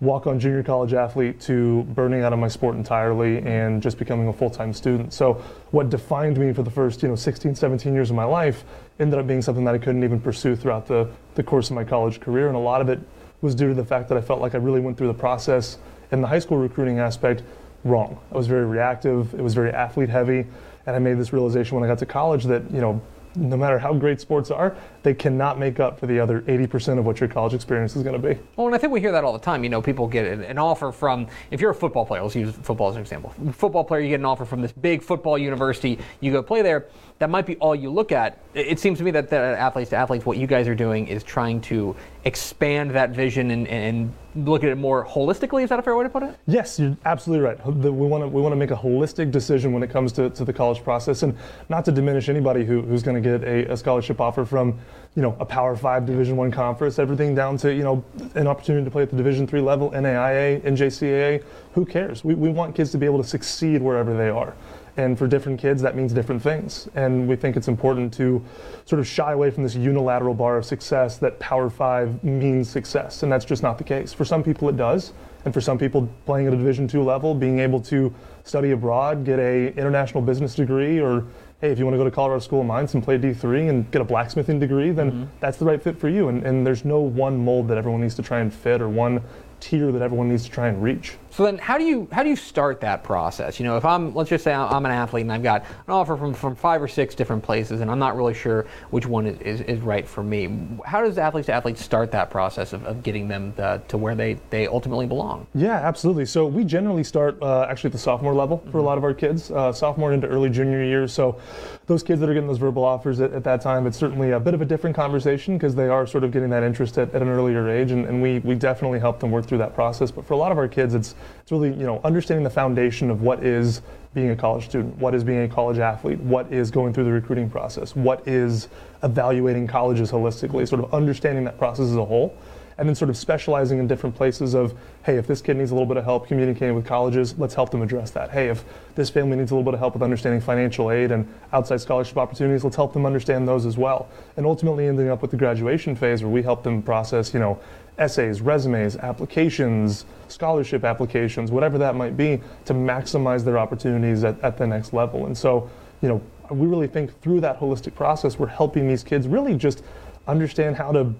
walk-on 0.00 0.38
junior 0.38 0.62
college 0.62 0.92
athlete, 0.92 1.40
to 1.40 1.84
burning 1.84 2.22
out 2.22 2.32
of 2.32 2.38
my 2.38 2.48
sport 2.48 2.76
entirely 2.76 3.38
and 3.38 3.82
just 3.82 3.98
becoming 3.98 4.28
a 4.28 4.32
full-time 4.32 4.72
student. 4.72 5.12
So 5.12 5.34
what 5.70 5.88
defined 5.88 6.38
me 6.38 6.52
for 6.52 6.62
the 6.62 6.70
first, 6.70 7.02
you 7.02 7.08
know, 7.08 7.16
16, 7.16 7.54
17 7.54 7.94
years 7.94 8.10
of 8.10 8.16
my 8.16 8.24
life 8.24 8.64
ended 9.00 9.18
up 9.18 9.26
being 9.26 9.40
something 9.40 9.64
that 9.64 9.74
I 9.74 9.78
couldn't 9.78 10.04
even 10.04 10.20
pursue 10.20 10.54
throughout 10.54 10.86
the, 10.86 11.08
the 11.34 11.42
course 11.42 11.70
of 11.70 11.76
my 11.76 11.84
college 11.84 12.20
career, 12.20 12.48
and 12.48 12.56
a 12.56 12.60
lot 12.60 12.80
of 12.80 12.88
it 12.90 13.00
was 13.40 13.54
due 13.54 13.68
to 13.68 13.74
the 13.74 13.84
fact 13.84 14.08
that 14.08 14.18
I 14.18 14.20
felt 14.20 14.40
like 14.40 14.54
I 14.54 14.58
really 14.58 14.80
went 14.80 14.98
through 14.98 15.08
the 15.08 15.14
process 15.14 15.78
in 16.12 16.20
the 16.20 16.26
high 16.26 16.38
school 16.38 16.58
recruiting 16.58 16.98
aspect 16.98 17.42
wrong. 17.84 18.18
I 18.32 18.36
was 18.36 18.46
very 18.46 18.66
reactive. 18.66 19.34
It 19.34 19.42
was 19.42 19.54
very 19.54 19.70
athlete 19.70 20.08
heavy. 20.08 20.46
And 20.86 20.96
I 20.96 20.98
made 20.98 21.18
this 21.18 21.32
realization 21.32 21.74
when 21.76 21.84
I 21.84 21.86
got 21.88 21.98
to 21.98 22.06
college 22.06 22.44
that, 22.44 22.70
you 22.70 22.80
know, 22.80 23.00
no 23.34 23.56
matter 23.56 23.78
how 23.78 23.92
great 23.92 24.20
sports 24.20 24.50
are, 24.50 24.76
they 25.02 25.12
cannot 25.12 25.58
make 25.58 25.78
up 25.78 26.00
for 26.00 26.06
the 26.06 26.18
other 26.18 26.40
80% 26.42 26.98
of 26.98 27.04
what 27.04 27.20
your 27.20 27.28
college 27.28 27.52
experience 27.52 27.94
is 27.94 28.02
going 28.02 28.20
to 28.20 28.28
be. 28.28 28.40
Well, 28.56 28.66
and 28.66 28.74
I 28.74 28.78
think 28.78 28.92
we 28.92 29.00
hear 29.00 29.12
that 29.12 29.24
all 29.24 29.32
the 29.32 29.38
time. 29.38 29.62
You 29.62 29.68
know, 29.68 29.82
people 29.82 30.06
get 30.08 30.26
an 30.26 30.58
offer 30.58 30.90
from, 30.90 31.26
if 31.50 31.60
you're 31.60 31.70
a 31.70 31.74
football 31.74 32.06
player, 32.06 32.22
let's 32.22 32.34
use 32.34 32.54
football 32.54 32.88
as 32.88 32.96
an 32.96 33.02
example. 33.02 33.34
Football 33.52 33.84
player, 33.84 34.00
you 34.00 34.08
get 34.08 34.20
an 34.20 34.24
offer 34.24 34.46
from 34.46 34.62
this 34.62 34.72
big 34.72 35.02
football 35.02 35.36
university, 35.36 35.98
you 36.20 36.32
go 36.32 36.42
play 36.42 36.62
there 36.62 36.86
that 37.18 37.30
might 37.30 37.46
be 37.46 37.56
all 37.56 37.74
you 37.74 37.90
look 37.90 38.12
at. 38.12 38.38
It 38.54 38.78
seems 38.78 38.98
to 38.98 39.04
me 39.04 39.10
that, 39.12 39.30
that 39.30 39.58
athletes 39.58 39.90
to 39.90 39.96
athletes, 39.96 40.26
what 40.26 40.36
you 40.36 40.46
guys 40.46 40.68
are 40.68 40.74
doing 40.74 41.08
is 41.08 41.22
trying 41.22 41.60
to 41.62 41.96
expand 42.24 42.90
that 42.90 43.10
vision 43.10 43.50
and, 43.50 43.66
and 43.68 44.12
look 44.36 44.62
at 44.62 44.70
it 44.70 44.76
more 44.76 45.06
holistically. 45.06 45.62
Is 45.62 45.70
that 45.70 45.78
a 45.78 45.82
fair 45.82 45.96
way 45.96 46.04
to 46.04 46.10
put 46.10 46.22
it? 46.22 46.36
Yes, 46.46 46.78
you're 46.78 46.96
absolutely 47.04 47.44
right. 47.44 47.66
We 47.66 47.90
want 47.90 48.22
to 48.22 48.28
we 48.28 48.40
want 48.40 48.52
to 48.52 48.56
make 48.56 48.70
a 48.70 48.76
holistic 48.76 49.30
decision 49.30 49.72
when 49.72 49.82
it 49.82 49.90
comes 49.90 50.12
to, 50.12 50.30
to 50.30 50.44
the 50.44 50.52
college 50.52 50.82
process, 50.82 51.22
and 51.22 51.36
not 51.68 51.84
to 51.86 51.92
diminish 51.92 52.28
anybody 52.28 52.64
who, 52.64 52.82
who's 52.82 53.02
going 53.02 53.20
to 53.22 53.38
get 53.38 53.46
a, 53.46 53.72
a 53.72 53.76
scholarship 53.76 54.20
offer 54.20 54.44
from 54.44 54.78
you 55.14 55.22
know 55.22 55.36
a 55.40 55.44
Power 55.44 55.76
Five 55.76 56.06
Division 56.06 56.36
One 56.36 56.50
conference, 56.50 56.98
everything 56.98 57.34
down 57.34 57.56
to 57.58 57.74
you 57.74 57.82
know 57.82 58.04
an 58.34 58.46
opportunity 58.46 58.84
to 58.84 58.90
play 58.90 59.02
at 59.02 59.10
the 59.10 59.16
Division 59.16 59.46
Three 59.46 59.60
level, 59.60 59.90
NAIA, 59.90 60.60
NJCAA. 60.62 61.42
Who 61.76 61.84
cares? 61.84 62.24
We, 62.24 62.34
we 62.34 62.48
want 62.48 62.74
kids 62.74 62.90
to 62.92 62.98
be 62.98 63.04
able 63.04 63.22
to 63.22 63.28
succeed 63.28 63.82
wherever 63.82 64.16
they 64.16 64.30
are. 64.30 64.54
And 64.96 65.18
for 65.18 65.26
different 65.26 65.60
kids, 65.60 65.82
that 65.82 65.94
means 65.94 66.14
different 66.14 66.40
things. 66.40 66.88
And 66.94 67.28
we 67.28 67.36
think 67.36 67.54
it's 67.54 67.68
important 67.68 68.14
to 68.14 68.42
sort 68.86 68.98
of 68.98 69.06
shy 69.06 69.32
away 69.32 69.50
from 69.50 69.62
this 69.62 69.74
unilateral 69.74 70.32
bar 70.32 70.56
of 70.56 70.64
success 70.64 71.18
that 71.18 71.38
Power 71.38 71.68
Five 71.68 72.24
means 72.24 72.70
success. 72.70 73.22
And 73.22 73.30
that's 73.30 73.44
just 73.44 73.62
not 73.62 73.76
the 73.76 73.84
case. 73.84 74.14
For 74.14 74.24
some 74.24 74.42
people, 74.42 74.70
it 74.70 74.78
does. 74.78 75.12
And 75.44 75.52
for 75.52 75.60
some 75.60 75.76
people, 75.76 76.08
playing 76.24 76.46
at 76.46 76.54
a 76.54 76.56
Division 76.56 76.88
two 76.88 77.02
level, 77.02 77.34
being 77.34 77.58
able 77.58 77.80
to 77.82 78.12
study 78.44 78.70
abroad, 78.70 79.26
get 79.26 79.38
a 79.38 79.74
international 79.74 80.22
business 80.22 80.54
degree, 80.54 80.98
or 80.98 81.26
hey, 81.60 81.70
if 81.70 81.78
you 81.78 81.84
want 81.84 81.92
to 81.92 81.98
go 81.98 82.04
to 82.04 82.10
Colorado 82.10 82.40
School 82.40 82.62
of 82.62 82.66
Mines 82.66 82.94
and 82.94 83.04
play 83.04 83.18
D3 83.18 83.68
and 83.68 83.90
get 83.90 84.00
a 84.00 84.04
blacksmithing 84.04 84.58
degree, 84.58 84.92
then 84.92 85.10
mm-hmm. 85.10 85.24
that's 85.40 85.58
the 85.58 85.66
right 85.66 85.82
fit 85.82 85.98
for 85.98 86.08
you. 86.08 86.28
And, 86.28 86.42
and 86.42 86.66
there's 86.66 86.86
no 86.86 87.00
one 87.00 87.36
mold 87.36 87.68
that 87.68 87.76
everyone 87.76 88.00
needs 88.00 88.14
to 88.14 88.22
try 88.22 88.40
and 88.40 88.52
fit 88.52 88.80
or 88.80 88.88
one 88.88 89.22
tier 89.60 89.92
that 89.92 90.02
everyone 90.02 90.28
needs 90.28 90.44
to 90.44 90.50
try 90.50 90.68
and 90.68 90.82
reach. 90.82 91.16
So 91.36 91.44
then, 91.44 91.58
how 91.58 91.76
do 91.76 91.84
you 91.84 92.08
how 92.12 92.22
do 92.22 92.30
you 92.30 92.36
start 92.36 92.80
that 92.80 93.04
process? 93.04 93.60
You 93.60 93.66
know, 93.66 93.76
if 93.76 93.84
I'm 93.84 94.14
let's 94.14 94.30
just 94.30 94.42
say 94.42 94.54
I'm 94.54 94.86
an 94.86 94.90
athlete 94.90 95.20
and 95.20 95.30
I've 95.30 95.42
got 95.42 95.64
an 95.64 95.92
offer 95.92 96.16
from, 96.16 96.32
from 96.32 96.56
five 96.56 96.80
or 96.80 96.88
six 96.88 97.14
different 97.14 97.42
places, 97.42 97.82
and 97.82 97.90
I'm 97.90 97.98
not 97.98 98.16
really 98.16 98.32
sure 98.32 98.64
which 98.88 99.04
one 99.04 99.26
is, 99.26 99.38
is, 99.42 99.60
is 99.60 99.80
right 99.80 100.08
for 100.08 100.22
me. 100.22 100.48
How 100.86 101.02
does 101.02 101.18
athletes 101.18 101.44
to 101.48 101.52
athletes 101.52 101.84
start 101.84 102.10
that 102.12 102.30
process 102.30 102.72
of, 102.72 102.86
of 102.86 103.02
getting 103.02 103.28
them 103.28 103.52
the, 103.56 103.82
to 103.88 103.98
where 103.98 104.14
they, 104.14 104.38
they 104.48 104.66
ultimately 104.66 105.04
belong? 105.04 105.46
Yeah, 105.54 105.74
absolutely. 105.74 106.24
So 106.24 106.46
we 106.46 106.64
generally 106.64 107.04
start 107.04 107.36
uh, 107.42 107.66
actually 107.68 107.88
at 107.88 107.92
the 107.92 107.98
sophomore 107.98 108.32
level 108.32 108.56
for 108.56 108.64
mm-hmm. 108.68 108.78
a 108.78 108.82
lot 108.82 108.96
of 108.96 109.04
our 109.04 109.12
kids, 109.12 109.50
uh, 109.50 109.74
sophomore 109.74 110.14
into 110.14 110.26
early 110.28 110.48
junior 110.48 110.82
year. 110.82 111.06
So 111.06 111.38
those 111.84 112.02
kids 112.02 112.18
that 112.20 112.30
are 112.30 112.34
getting 112.34 112.48
those 112.48 112.56
verbal 112.56 112.82
offers 112.82 113.20
at, 113.20 113.34
at 113.34 113.44
that 113.44 113.60
time, 113.60 113.86
it's 113.86 113.98
certainly 113.98 114.30
a 114.30 114.40
bit 114.40 114.54
of 114.54 114.62
a 114.62 114.64
different 114.64 114.96
conversation 114.96 115.58
because 115.58 115.74
they 115.74 115.88
are 115.88 116.06
sort 116.06 116.24
of 116.24 116.32
getting 116.32 116.48
that 116.48 116.62
interest 116.62 116.96
at, 116.96 117.14
at 117.14 117.20
an 117.20 117.28
earlier 117.28 117.68
age, 117.68 117.90
and, 117.90 118.06
and 118.06 118.22
we 118.22 118.38
we 118.38 118.54
definitely 118.54 118.98
help 118.98 119.20
them 119.20 119.30
work 119.30 119.44
through 119.44 119.58
that 119.58 119.74
process. 119.74 120.10
But 120.10 120.24
for 120.24 120.32
a 120.32 120.38
lot 120.38 120.50
of 120.50 120.56
our 120.56 120.66
kids, 120.66 120.94
it's 120.94 121.14
it's 121.40 121.52
really 121.52 121.70
you 121.70 121.86
know 121.86 122.00
understanding 122.04 122.44
the 122.44 122.50
foundation 122.50 123.10
of 123.10 123.22
what 123.22 123.44
is 123.44 123.82
being 124.14 124.30
a 124.30 124.36
college 124.36 124.64
student, 124.64 124.96
what 124.96 125.14
is 125.14 125.22
being 125.22 125.42
a 125.42 125.48
college 125.48 125.78
athlete, 125.78 126.18
what 126.20 126.50
is 126.50 126.70
going 126.70 126.92
through 126.92 127.04
the 127.04 127.12
recruiting 127.12 127.50
process, 127.50 127.94
what 127.94 128.26
is 128.26 128.68
evaluating 129.02 129.66
colleges 129.66 130.10
holistically, 130.10 130.66
sort 130.66 130.82
of 130.82 130.94
understanding 130.94 131.44
that 131.44 131.58
process 131.58 131.86
as 131.86 131.96
a 131.96 132.04
whole 132.04 132.34
and 132.78 132.88
then 132.88 132.94
sort 132.94 133.08
of 133.08 133.16
specializing 133.16 133.78
in 133.78 133.86
different 133.86 134.14
places 134.14 134.54
of, 134.54 134.74
hey, 135.04 135.16
if 135.16 135.26
this 135.26 135.40
kid 135.40 135.56
needs 135.56 135.70
a 135.70 135.74
little 135.74 135.86
bit 135.86 135.96
of 135.96 136.04
help 136.04 136.26
communicating 136.26 136.74
with 136.74 136.84
colleges, 136.84 137.38
let's 137.38 137.54
help 137.54 137.70
them 137.70 137.80
address 137.80 138.10
that. 138.10 138.30
Hey, 138.30 138.48
if 138.48 138.64
this 138.94 139.08
family 139.08 139.36
needs 139.36 139.50
a 139.50 139.54
little 139.54 139.64
bit 139.64 139.74
of 139.74 139.80
help 139.80 139.94
with 139.94 140.02
understanding 140.02 140.40
financial 140.40 140.90
aid 140.90 141.10
and 141.10 141.26
outside 141.52 141.80
scholarship 141.80 142.18
opportunities, 142.18 142.64
let's 142.64 142.76
help 142.76 142.92
them 142.92 143.06
understand 143.06 143.48
those 143.48 143.64
as 143.64 143.78
well. 143.78 144.08
And 144.36 144.44
ultimately 144.44 144.88
ending 144.88 145.08
up 145.08 145.22
with 145.22 145.30
the 145.30 145.36
graduation 145.38 145.96
phase 145.96 146.22
where 146.22 146.30
we 146.30 146.42
help 146.42 146.62
them 146.62 146.82
process, 146.82 147.32
you 147.32 147.40
know, 147.40 147.58
essays, 147.98 148.40
resumes, 148.40 148.96
applications, 148.96 150.04
scholarship 150.28 150.84
applications, 150.84 151.50
whatever 151.50 151.78
that 151.78 151.94
might 151.94 152.16
be, 152.16 152.40
to 152.64 152.74
maximize 152.74 153.44
their 153.44 153.58
opportunities 153.58 154.24
at, 154.24 154.38
at 154.42 154.56
the 154.58 154.66
next 154.66 154.92
level. 154.92 155.26
And 155.26 155.36
so, 155.36 155.70
you 156.02 156.08
know, 156.08 156.20
we 156.50 156.66
really 156.66 156.86
think 156.86 157.18
through 157.20 157.40
that 157.40 157.58
holistic 157.58 157.94
process, 157.94 158.38
we're 158.38 158.46
helping 158.46 158.88
these 158.88 159.02
kids 159.02 159.26
really 159.26 159.56
just 159.56 159.82
understand 160.28 160.76
how 160.76 160.92
to 160.92 161.12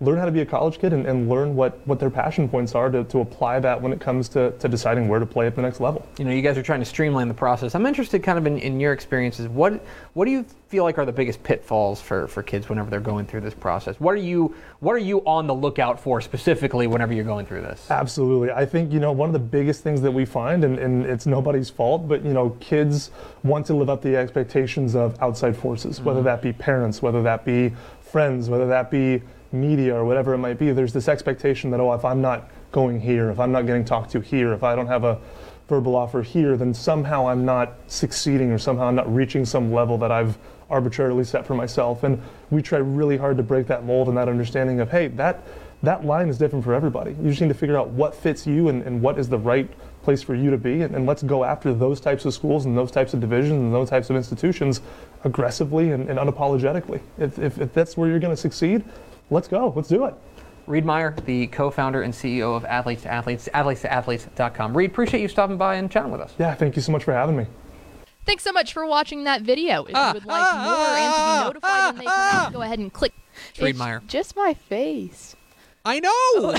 learn 0.00 0.16
how 0.16 0.24
to 0.24 0.30
be 0.30 0.40
a 0.40 0.46
college 0.46 0.78
kid 0.78 0.92
and, 0.92 1.06
and 1.06 1.28
learn 1.28 1.56
what, 1.56 1.84
what 1.86 1.98
their 1.98 2.10
passion 2.10 2.48
points 2.48 2.74
are 2.74 2.88
to, 2.88 3.02
to 3.04 3.18
apply 3.18 3.58
that 3.58 3.80
when 3.80 3.92
it 3.92 4.00
comes 4.00 4.28
to, 4.28 4.52
to 4.52 4.68
deciding 4.68 5.08
where 5.08 5.18
to 5.18 5.26
play 5.26 5.46
at 5.46 5.56
the 5.56 5.62
next 5.62 5.80
level. 5.80 6.06
You 6.18 6.24
know, 6.24 6.30
you 6.30 6.42
guys 6.42 6.56
are 6.56 6.62
trying 6.62 6.78
to 6.80 6.86
streamline 6.86 7.26
the 7.26 7.34
process. 7.34 7.74
I'm 7.74 7.84
interested 7.84 8.22
kind 8.22 8.38
of 8.38 8.46
in, 8.46 8.58
in 8.58 8.78
your 8.78 8.92
experiences. 8.92 9.48
What 9.48 9.84
what 10.14 10.24
do 10.24 10.30
you 10.30 10.44
feel 10.68 10.84
like 10.84 10.98
are 10.98 11.04
the 11.04 11.12
biggest 11.12 11.42
pitfalls 11.42 12.00
for, 12.00 12.28
for 12.28 12.42
kids 12.42 12.68
whenever 12.68 12.90
they're 12.90 13.00
going 13.00 13.26
through 13.26 13.40
this 13.40 13.54
process? 13.54 13.98
What 13.98 14.12
are 14.12 14.18
you 14.18 14.54
what 14.80 14.92
are 14.92 14.98
you 14.98 15.20
on 15.20 15.46
the 15.46 15.54
lookout 15.54 15.98
for 15.98 16.20
specifically 16.20 16.86
whenever 16.86 17.12
you're 17.12 17.24
going 17.24 17.46
through 17.46 17.62
this? 17.62 17.90
Absolutely. 17.90 18.52
I 18.52 18.64
think, 18.66 18.92
you 18.92 19.00
know, 19.00 19.10
one 19.10 19.28
of 19.28 19.32
the 19.32 19.38
biggest 19.40 19.82
things 19.82 20.00
that 20.02 20.12
we 20.12 20.24
find, 20.24 20.62
and, 20.62 20.78
and 20.78 21.06
it's 21.06 21.26
nobody's 21.26 21.70
fault, 21.70 22.06
but, 22.06 22.24
you 22.24 22.32
know, 22.32 22.50
kids 22.60 23.10
want 23.42 23.66
to 23.66 23.74
live 23.74 23.90
up 23.90 24.02
to 24.02 24.08
the 24.08 24.16
expectations 24.16 24.94
of 24.94 25.20
outside 25.20 25.56
forces, 25.56 26.00
whether 26.00 26.20
mm-hmm. 26.20 26.26
that 26.26 26.42
be 26.42 26.52
parents, 26.52 27.02
whether 27.02 27.22
that 27.22 27.44
be 27.44 27.72
friends, 28.00 28.48
whether 28.48 28.68
that 28.68 28.90
be 28.90 29.22
media 29.52 29.94
or 29.94 30.04
whatever 30.04 30.34
it 30.34 30.38
might 30.38 30.58
be. 30.58 30.72
There's 30.72 30.92
this 30.92 31.08
expectation 31.08 31.70
that, 31.70 31.80
oh, 31.80 31.92
if 31.94 32.04
I'm 32.04 32.20
not 32.20 32.50
going 32.72 33.00
here, 33.00 33.30
if 33.30 33.40
I'm 33.40 33.52
not 33.52 33.66
getting 33.66 33.84
talked 33.84 34.10
to 34.12 34.20
here, 34.20 34.52
if 34.52 34.62
I 34.62 34.74
don't 34.74 34.86
have 34.86 35.04
a 35.04 35.18
verbal 35.68 35.96
offer 35.96 36.22
here, 36.22 36.56
then 36.56 36.72
somehow 36.74 37.28
I'm 37.28 37.44
not 37.44 37.74
succeeding 37.86 38.50
or 38.50 38.58
somehow 38.58 38.88
I'm 38.88 38.94
not 38.94 39.12
reaching 39.14 39.44
some 39.44 39.72
level 39.72 39.98
that 39.98 40.10
I've 40.10 40.38
arbitrarily 40.70 41.24
set 41.24 41.46
for 41.46 41.54
myself. 41.54 42.04
And 42.04 42.20
we 42.50 42.62
try 42.62 42.78
really 42.78 43.16
hard 43.16 43.36
to 43.38 43.42
break 43.42 43.66
that 43.68 43.84
mold 43.84 44.08
and 44.08 44.16
that 44.16 44.28
understanding 44.28 44.80
of, 44.80 44.90
hey, 44.90 45.08
that 45.08 45.42
that 45.82 46.04
line 46.04 46.28
is 46.28 46.38
different 46.38 46.64
for 46.64 46.74
everybody. 46.74 47.12
You 47.12 47.30
just 47.30 47.40
need 47.40 47.48
to 47.48 47.54
figure 47.54 47.78
out 47.78 47.90
what 47.90 48.14
fits 48.14 48.46
you 48.46 48.68
and, 48.68 48.82
and 48.82 49.00
what 49.00 49.18
is 49.18 49.28
the 49.28 49.38
right 49.38 49.70
place 50.02 50.22
for 50.22 50.34
you 50.34 50.50
to 50.50 50.58
be. 50.58 50.82
And, 50.82 50.94
and 50.94 51.06
let's 51.06 51.22
go 51.22 51.44
after 51.44 51.72
those 51.72 52.00
types 52.00 52.24
of 52.24 52.34
schools 52.34 52.64
and 52.64 52.76
those 52.76 52.90
types 52.90 53.14
of 53.14 53.20
divisions 53.20 53.52
and 53.52 53.72
those 53.72 53.88
types 53.88 54.10
of 54.10 54.16
institutions 54.16 54.80
aggressively 55.24 55.92
and, 55.92 56.08
and 56.08 56.18
unapologetically. 56.18 57.00
If, 57.18 57.38
if, 57.38 57.60
if 57.60 57.72
that's 57.72 57.96
where 57.96 58.08
you're 58.08 58.18
going 58.18 58.34
to 58.34 58.40
succeed, 58.40 58.84
let's 59.30 59.48
go. 59.48 59.72
Let's 59.74 59.88
do 59.88 60.04
it. 60.06 60.14
Reed 60.66 60.84
Meyer, 60.84 61.16
the 61.24 61.46
co-founder 61.46 62.02
and 62.02 62.12
CEO 62.12 62.54
of 62.54 62.64
Athletes 62.66 63.02
to 63.02 63.10
Athletes, 63.12 63.48
athletes 63.54 63.80
to 63.82 63.92
athletes.com. 63.92 64.76
Reed, 64.76 64.90
appreciate 64.90 65.22
you 65.22 65.28
stopping 65.28 65.56
by 65.56 65.76
and 65.76 65.90
chatting 65.90 66.12
with 66.12 66.20
us. 66.20 66.34
Yeah, 66.38 66.54
thank 66.54 66.76
you 66.76 66.82
so 66.82 66.92
much 66.92 67.04
for 67.04 67.12
having 67.14 67.36
me. 67.36 67.46
Thanks 68.26 68.42
so 68.44 68.52
much 68.52 68.74
for 68.74 68.84
watching 68.84 69.24
that 69.24 69.40
video. 69.40 69.84
If 69.84 69.92
Ah, 69.94 70.08
you 70.08 70.14
would 70.14 70.26
like 70.26 70.42
ah, 70.44 70.64
more 70.64 70.74
and 70.98 71.14
to 71.14 71.18
ah, 71.18 71.40
be 71.40 71.46
notified 71.48 71.94
when 71.94 71.98
they 71.98 72.04
come 72.04 72.36
out, 72.46 72.52
go 72.52 72.60
ahead 72.60 72.78
and 72.78 72.92
click. 72.92 73.14
It's 73.50 73.62
Reed 73.62 73.76
Meyer. 73.76 74.02
Just 74.06 74.36
my 74.36 74.52
face. 74.52 75.34
I 75.86 76.00
know. 76.00 76.54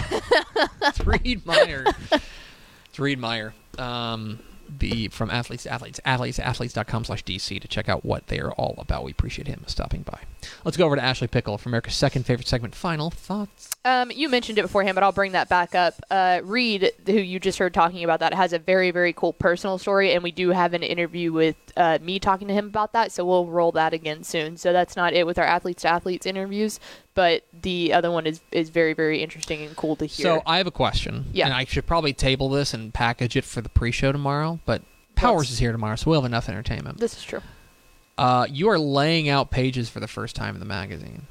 it's 0.88 1.05
Reed 1.05 1.45
Meyer. 1.45 1.86
It's 2.12 2.97
Reed 2.97 3.19
Meyer. 3.19 3.53
Um, 3.77 4.39
the 4.79 5.10
from 5.10 5.29
athletes 5.29 5.63
to 5.63 5.71
athletes, 5.71 5.99
athletes 6.05 6.38
to 6.38 6.47
athletes.com 6.47 7.03
slash 7.03 7.23
DC 7.23 7.62
to 7.62 7.67
check 7.67 7.88
out 7.88 8.03
what 8.03 8.27
they 8.27 8.39
are 8.39 8.51
all 8.53 8.73
about. 8.79 9.03
We 9.03 9.12
appreciate 9.12 9.47
him 9.47 9.63
stopping 9.67 10.01
by. 10.01 10.21
Let's 10.63 10.78
go 10.78 10.86
over 10.86 10.95
to 10.95 11.02
Ashley 11.04 11.28
Pickle 11.28 11.58
for 11.58 11.69
America's 11.69 11.95
second 11.95 12.25
favorite 12.25 12.47
segment. 12.47 12.75
Final 12.75 13.10
thoughts. 13.10 13.69
Um, 13.86 14.12
you 14.12 14.30
mentioned 14.30 14.58
it 14.58 14.62
beforehand, 14.63 14.95
but 14.95 15.04
I'll 15.04 15.12
bring 15.12 15.32
that 15.32 15.49
back 15.49 15.73
up. 15.73 15.93
Uh, 16.10 16.41
Reed, 16.43 16.91
who 17.06 17.13
you 17.13 17.39
just 17.39 17.58
heard 17.60 17.73
talking 17.73 18.04
about 18.04 18.19
that, 18.19 18.34
has 18.34 18.52
a 18.54 18.60
very, 18.60 18.91
very 18.91 19.13
cool 19.13 19.34
personal 19.34 19.78
story, 19.78 20.13
and 20.13 20.23
we 20.23 20.32
do 20.32 20.49
have 20.49 20.73
an 20.73 20.84
interview 20.84 21.32
with 21.32 21.56
uh, 21.78 21.97
me 22.02 22.19
talking 22.19 22.47
to 22.49 22.54
him 22.54 22.65
about 22.67 22.93
that, 22.93 23.12
so 23.12 23.25
we'll 23.25 23.45
roll 23.45 23.71
that 23.73 23.93
again 23.93 24.23
soon. 24.23 24.58
So 24.58 24.73
that's 24.73 24.95
not 24.95 25.13
it 25.13 25.25
with 25.25 25.39
our 25.39 25.45
athletes 25.45 25.84
to 25.84 25.88
athletes 25.88 26.25
interviews, 26.25 26.80
but 27.15 27.43
the 27.62 27.93
other 27.93 28.12
one 28.12 28.25
is, 28.28 28.41
is 28.52 28.69
very, 28.69 28.93
very 28.93 29.23
interesting 29.23 29.62
and 29.62 29.75
cool 29.75 29.95
to 29.97 30.06
hear. 30.06 30.23
So 30.23 30.43
I 30.45 30.58
have 30.58 30.67
a 30.67 30.71
question. 30.71 31.25
Yeah. 31.32 31.45
And 31.45 31.54
I 31.54 31.63
should 31.65 31.86
probably 31.88 32.13
table 32.13 32.49
this 32.49 32.73
and 32.73 32.93
package 32.93 33.36
it 33.38 33.45
for 33.45 33.62
the 33.62 33.69
pre-show 33.69 34.12
tomorrow, 34.12 34.60
but 34.65 34.82
Powers 35.15 35.39
Let's- 35.39 35.52
is 35.52 35.60
here 35.60 35.71
tomorrow, 35.73 35.95
so 35.97 36.10
we'll 36.12 36.21
have 36.21 36.30
enough 36.30 36.47
entertainment. 36.47 36.99
this 36.99 37.17
is 37.17 37.23
true. 37.23 37.41
Uh, 38.19 38.45
you 38.49 38.67
are 38.69 38.77
laying 38.77 39.29
out 39.29 39.49
pages 39.49 39.89
for 39.89 39.99
the 40.01 40.08
first 40.08 40.36
time 40.36 40.53
in 40.55 40.60
the 40.60 40.65
magazine. 40.65 41.25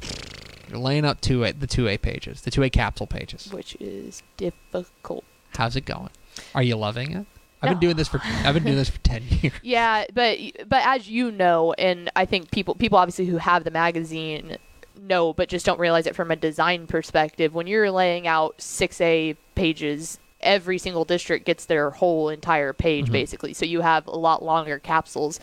You're 0.68 0.78
laying 0.78 1.04
out 1.04 1.20
two 1.20 1.44
A, 1.44 1.52
the 1.52 1.66
two 1.66 1.86
A 1.86 1.98
pages, 1.98 2.40
the 2.42 2.50
two 2.50 2.62
A 2.62 2.70
capsule 2.70 3.06
pages. 3.06 3.52
Which 3.52 3.76
is 3.78 4.22
difficult. 4.38 5.24
How's 5.56 5.76
it 5.76 5.84
going? 5.84 6.10
Are 6.54 6.62
you 6.62 6.76
loving 6.76 7.12
it? 7.12 7.26
I've 7.60 7.68
No. 7.70 7.74
been 7.74 7.80
doing 7.80 7.96
this 7.96 8.08
for 8.08 8.20
I've 8.24 8.54
been 8.54 8.64
doing 8.64 8.76
this 8.76 8.88
for 8.88 8.98
ten 9.02 9.22
years. 9.28 9.52
Yeah, 9.62 10.04
but 10.14 10.38
but 10.66 10.82
as 10.86 11.08
you 11.08 11.30
know, 11.30 11.74
and 11.74 12.10
I 12.16 12.24
think 12.24 12.50
people 12.50 12.74
people 12.74 12.96
obviously 12.98 13.26
who 13.26 13.36
have 13.36 13.64
the 13.64 13.70
magazine 13.70 14.56
know, 15.00 15.32
but 15.34 15.48
just 15.50 15.66
don't 15.66 15.78
realize 15.80 16.06
it 16.06 16.16
from 16.16 16.30
a 16.30 16.36
design 16.36 16.86
perspective. 16.86 17.54
When 17.54 17.66
you're 17.66 17.90
laying 17.90 18.26
out 18.26 18.54
six 18.62 19.00
A 19.00 19.36
pages, 19.54 20.18
every 20.40 20.78
single 20.78 21.04
district 21.04 21.44
gets 21.46 21.66
their 21.66 21.90
whole 21.90 22.28
entire 22.30 22.72
page 22.72 23.08
Mhm. 23.08 23.12
basically. 23.12 23.52
So 23.54 23.64
you 23.66 23.80
have 23.82 24.06
a 24.06 24.16
lot 24.16 24.42
longer 24.42 24.78
capsules. 24.78 25.38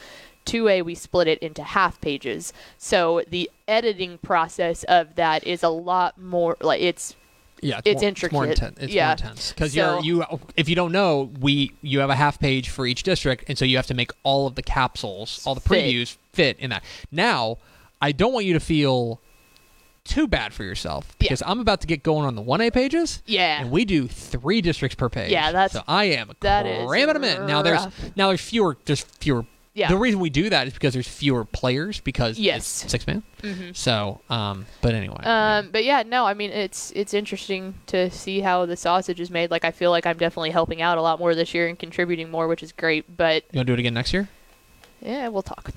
2A, 0.46 0.84
we 0.84 0.96
split 0.96 1.28
it 1.28 1.40
into 1.40 1.64
half 1.64 2.00
pages. 2.02 2.54
So 2.78 3.24
the 3.28 3.50
editing 3.68 4.18
process 4.20 4.84
of 4.86 5.16
that 5.16 5.46
is 5.46 5.64
a 5.64 5.70
lot 5.70 6.18
more 6.20 6.58
like 6.62 6.82
it's 6.82 7.16
Yeah, 7.62 7.80
It's 7.86 8.02
more, 8.02 8.10
It's 8.12 8.32
more 8.34 8.44
intricate. 8.46 8.50
intense. 8.74 8.78
It's 8.84 8.94
Yeah. 8.94 9.06
more 9.06 9.12
intense 9.14 9.52
because 9.54 9.74
So- 9.74 10.00
you're 10.04 10.20
you. 10.22 10.40
If 10.58 10.68
you 10.70 10.76
don't 10.76 10.92
know, 10.92 11.32
we 11.40 11.72
you 11.82 12.00
have 12.00 12.10
a 12.10 12.16
half 12.16 12.38
page 12.38 12.70
for 12.70 12.86
each 12.86 13.02
district, 13.04 13.46
and 13.48 13.58
so 13.58 13.64
you 13.66 13.78
have 13.78 13.88
to 13.88 13.94
make 13.96 14.12
all 14.24 14.46
of 14.46 14.56
the 14.56 14.62
capsules, 14.62 15.42
all 15.46 15.56
the 15.56 15.62
previews 15.62 16.18
fit 16.34 16.58
in 16.60 16.70
that. 16.72 16.84
Now, 17.12 17.58
I 18.02 18.12
don't 18.12 18.34
want 18.34 18.46
you 18.46 18.54
to 18.54 18.60
feel 18.60 19.20
too 20.04 20.28
bad 20.28 20.54
for 20.54 20.64
yourself 20.64 21.06
Yeah. 21.08 21.16
because 21.20 21.42
I'm 21.46 21.60
about 21.60 21.82
to 21.82 21.88
get 21.88 22.04
going 22.04 22.28
on 22.28 22.36
the 22.36 22.42
one 22.42 22.62
A 22.62 22.70
pages. 22.70 23.24
yeah. 23.26 23.62
And 23.62 23.72
we 23.72 23.86
do 23.86 24.08
three 24.08 24.62
districts 24.62 24.96
per 24.96 25.10
page. 25.10 25.32
Yeah, 25.32 25.52
that's- 25.52 25.72
so 25.72 25.82
I 25.88 26.04
am 26.06 26.32
that 26.42 26.86
cramming 26.86 27.14
them 27.14 27.24
in. 27.24 27.48
Now 27.48 27.62
there's 27.64 27.88
now 28.16 28.28
there's 28.28 28.42
fewer. 28.42 28.78
There's 28.86 29.02
fewer. 29.02 29.46
Yeah. 29.76 29.90
The 29.90 29.98
reason 29.98 30.20
we 30.22 30.30
do 30.30 30.50
that 30.50 30.68
is 30.68 30.74
because 30.74 30.94
there's 30.94 31.08
fewer 31.08 31.44
players 31.46 32.00
because 32.00 32.40
Yes. 32.40 32.82
it's 32.84 32.92
six 32.92 33.06
man. 33.06 33.24
hmm 33.42 33.72
So, 33.74 34.22
um, 34.30 34.66
but 34.82 34.94
anyway. 34.96 35.22
Um, 35.24 35.70
but 35.72 35.84
yeah, 35.84 36.02
no, 36.04 36.26
I 36.26 36.34
mean 36.34 36.50
it's 36.52 36.92
it's 36.96 37.14
interesting 37.14 37.74
to 37.88 38.10
see 38.10 38.40
how 38.40 38.66
the 38.66 38.78
sausage 38.78 39.20
is 39.20 39.30
made. 39.30 39.52
Like 39.52 39.66
I 39.66 39.72
feel 39.72 39.92
like 39.92 40.06
I'm 40.06 40.18
definitely 40.18 40.52
helping 40.52 40.82
out 40.82 40.98
a 40.98 41.02
lot 41.02 41.20
more 41.20 41.36
this 41.36 41.54
year 41.54 41.68
and 41.68 41.78
contributing 41.78 42.32
more, 42.32 42.48
which 42.48 42.64
is 42.64 42.72
great. 42.72 43.18
But 43.18 43.44
you 43.52 43.58
want 43.58 43.68
to 43.68 43.72
do 43.72 43.74
it 43.74 43.80
again 43.80 43.94
next 43.94 44.14
year? 44.14 44.30
yeah, 45.02 45.28
we'll 45.28 45.44
talk. 45.44 45.70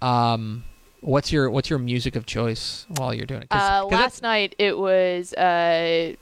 Um, 0.00 0.62
what's 1.00 1.32
your 1.32 1.50
what's 1.50 1.68
your 1.68 1.80
music 1.80 2.14
of 2.14 2.24
choice 2.26 2.86
while 2.88 3.12
you're 3.12 3.26
doing 3.26 3.42
it? 3.42 3.48
Uh, 3.50 3.84
last 3.90 4.22
night 4.22 4.54
it 4.58 4.78
was 4.78 5.34
uh, 5.34 6.14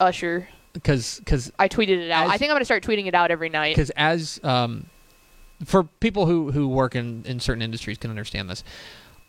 Usher. 0.00 0.48
because 0.72 1.18
because 1.18 1.52
I 1.58 1.68
tweeted 1.68 1.98
it 1.98 2.10
out. 2.10 2.24
As- 2.26 2.30
I 2.32 2.38
think 2.38 2.50
I'm 2.50 2.54
gonna 2.54 2.64
start 2.64 2.82
tweeting 2.82 3.06
it 3.06 3.14
out 3.14 3.30
every 3.30 3.50
night. 3.50 3.76
because 3.76 3.90
as 3.90 4.40
um, 4.42 4.86
for 5.64 5.84
people 5.84 6.26
who 6.26 6.50
who 6.52 6.68
work 6.68 6.94
in 6.96 7.24
in 7.26 7.40
certain 7.40 7.62
industries 7.62 7.98
can 7.98 8.10
understand 8.10 8.48
this, 8.50 8.64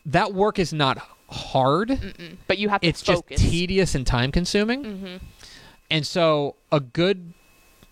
that 0.06 0.32
work 0.34 0.58
is 0.58 0.72
not 0.72 0.98
hard. 1.28 1.88
Mm-mm. 1.90 2.36
But 2.46 2.58
you 2.58 2.68
have 2.68 2.80
to 2.82 2.86
It's 2.86 3.02
just 3.02 3.26
tedious 3.28 3.94
and 3.94 4.06
time 4.06 4.32
consuming. 4.32 4.84
hmm 4.84 5.16
and 5.90 6.06
so 6.06 6.56
a 6.70 6.80
good 6.80 7.34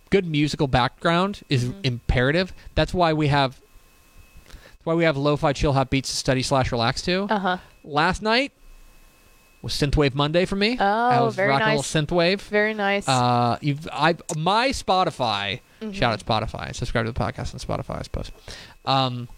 good 0.08 0.24
musical 0.26 0.66
background 0.66 1.42
is 1.50 1.66
Mhm. 1.66 1.74
imperative 1.84 2.52
that's 2.74 2.94
why 2.94 3.12
we 3.12 3.28
have 3.28 3.60
that's 4.46 4.84
why 4.86 4.94
we 4.94 5.04
have 5.04 5.16
lo-fi 5.18 5.52
chill 5.52 5.74
hop 5.74 5.90
beats 5.90 6.08
to 6.10 6.16
study 6.16 6.42
slash 6.42 6.72
relax 6.72 7.02
to 7.02 7.26
Uh 7.28 7.38
huh. 7.38 7.56
last 7.84 8.22
night 8.22 8.52
was 9.62 9.72
synthwave 9.74 10.14
monday 10.14 10.44
for 10.44 10.56
me 10.56 10.78
i 10.78 11.18
Oh, 11.18 11.26
was 11.26 11.36
very 11.36 11.48
rocking 11.50 11.66
nice. 11.66 11.94
a 11.94 11.98
little 11.98 12.16
synthwave 12.16 12.40
Very 12.42 12.74
nice. 12.74 13.06
uh 13.08 13.58
you've 13.60 13.86
i 13.92 14.16
my 14.36 14.68
spotify 14.70 15.60
Mhm. 15.82 15.94
shout 15.94 16.12
out 16.12 16.24
spotify 16.24 16.74
subscribe 16.74 17.06
to 17.06 17.12
the 17.12 17.18
podcast 17.18 17.54
on 17.54 17.60
spotify 17.60 17.98
i 17.98 18.02
suppose 18.02 18.30
um 18.84 19.28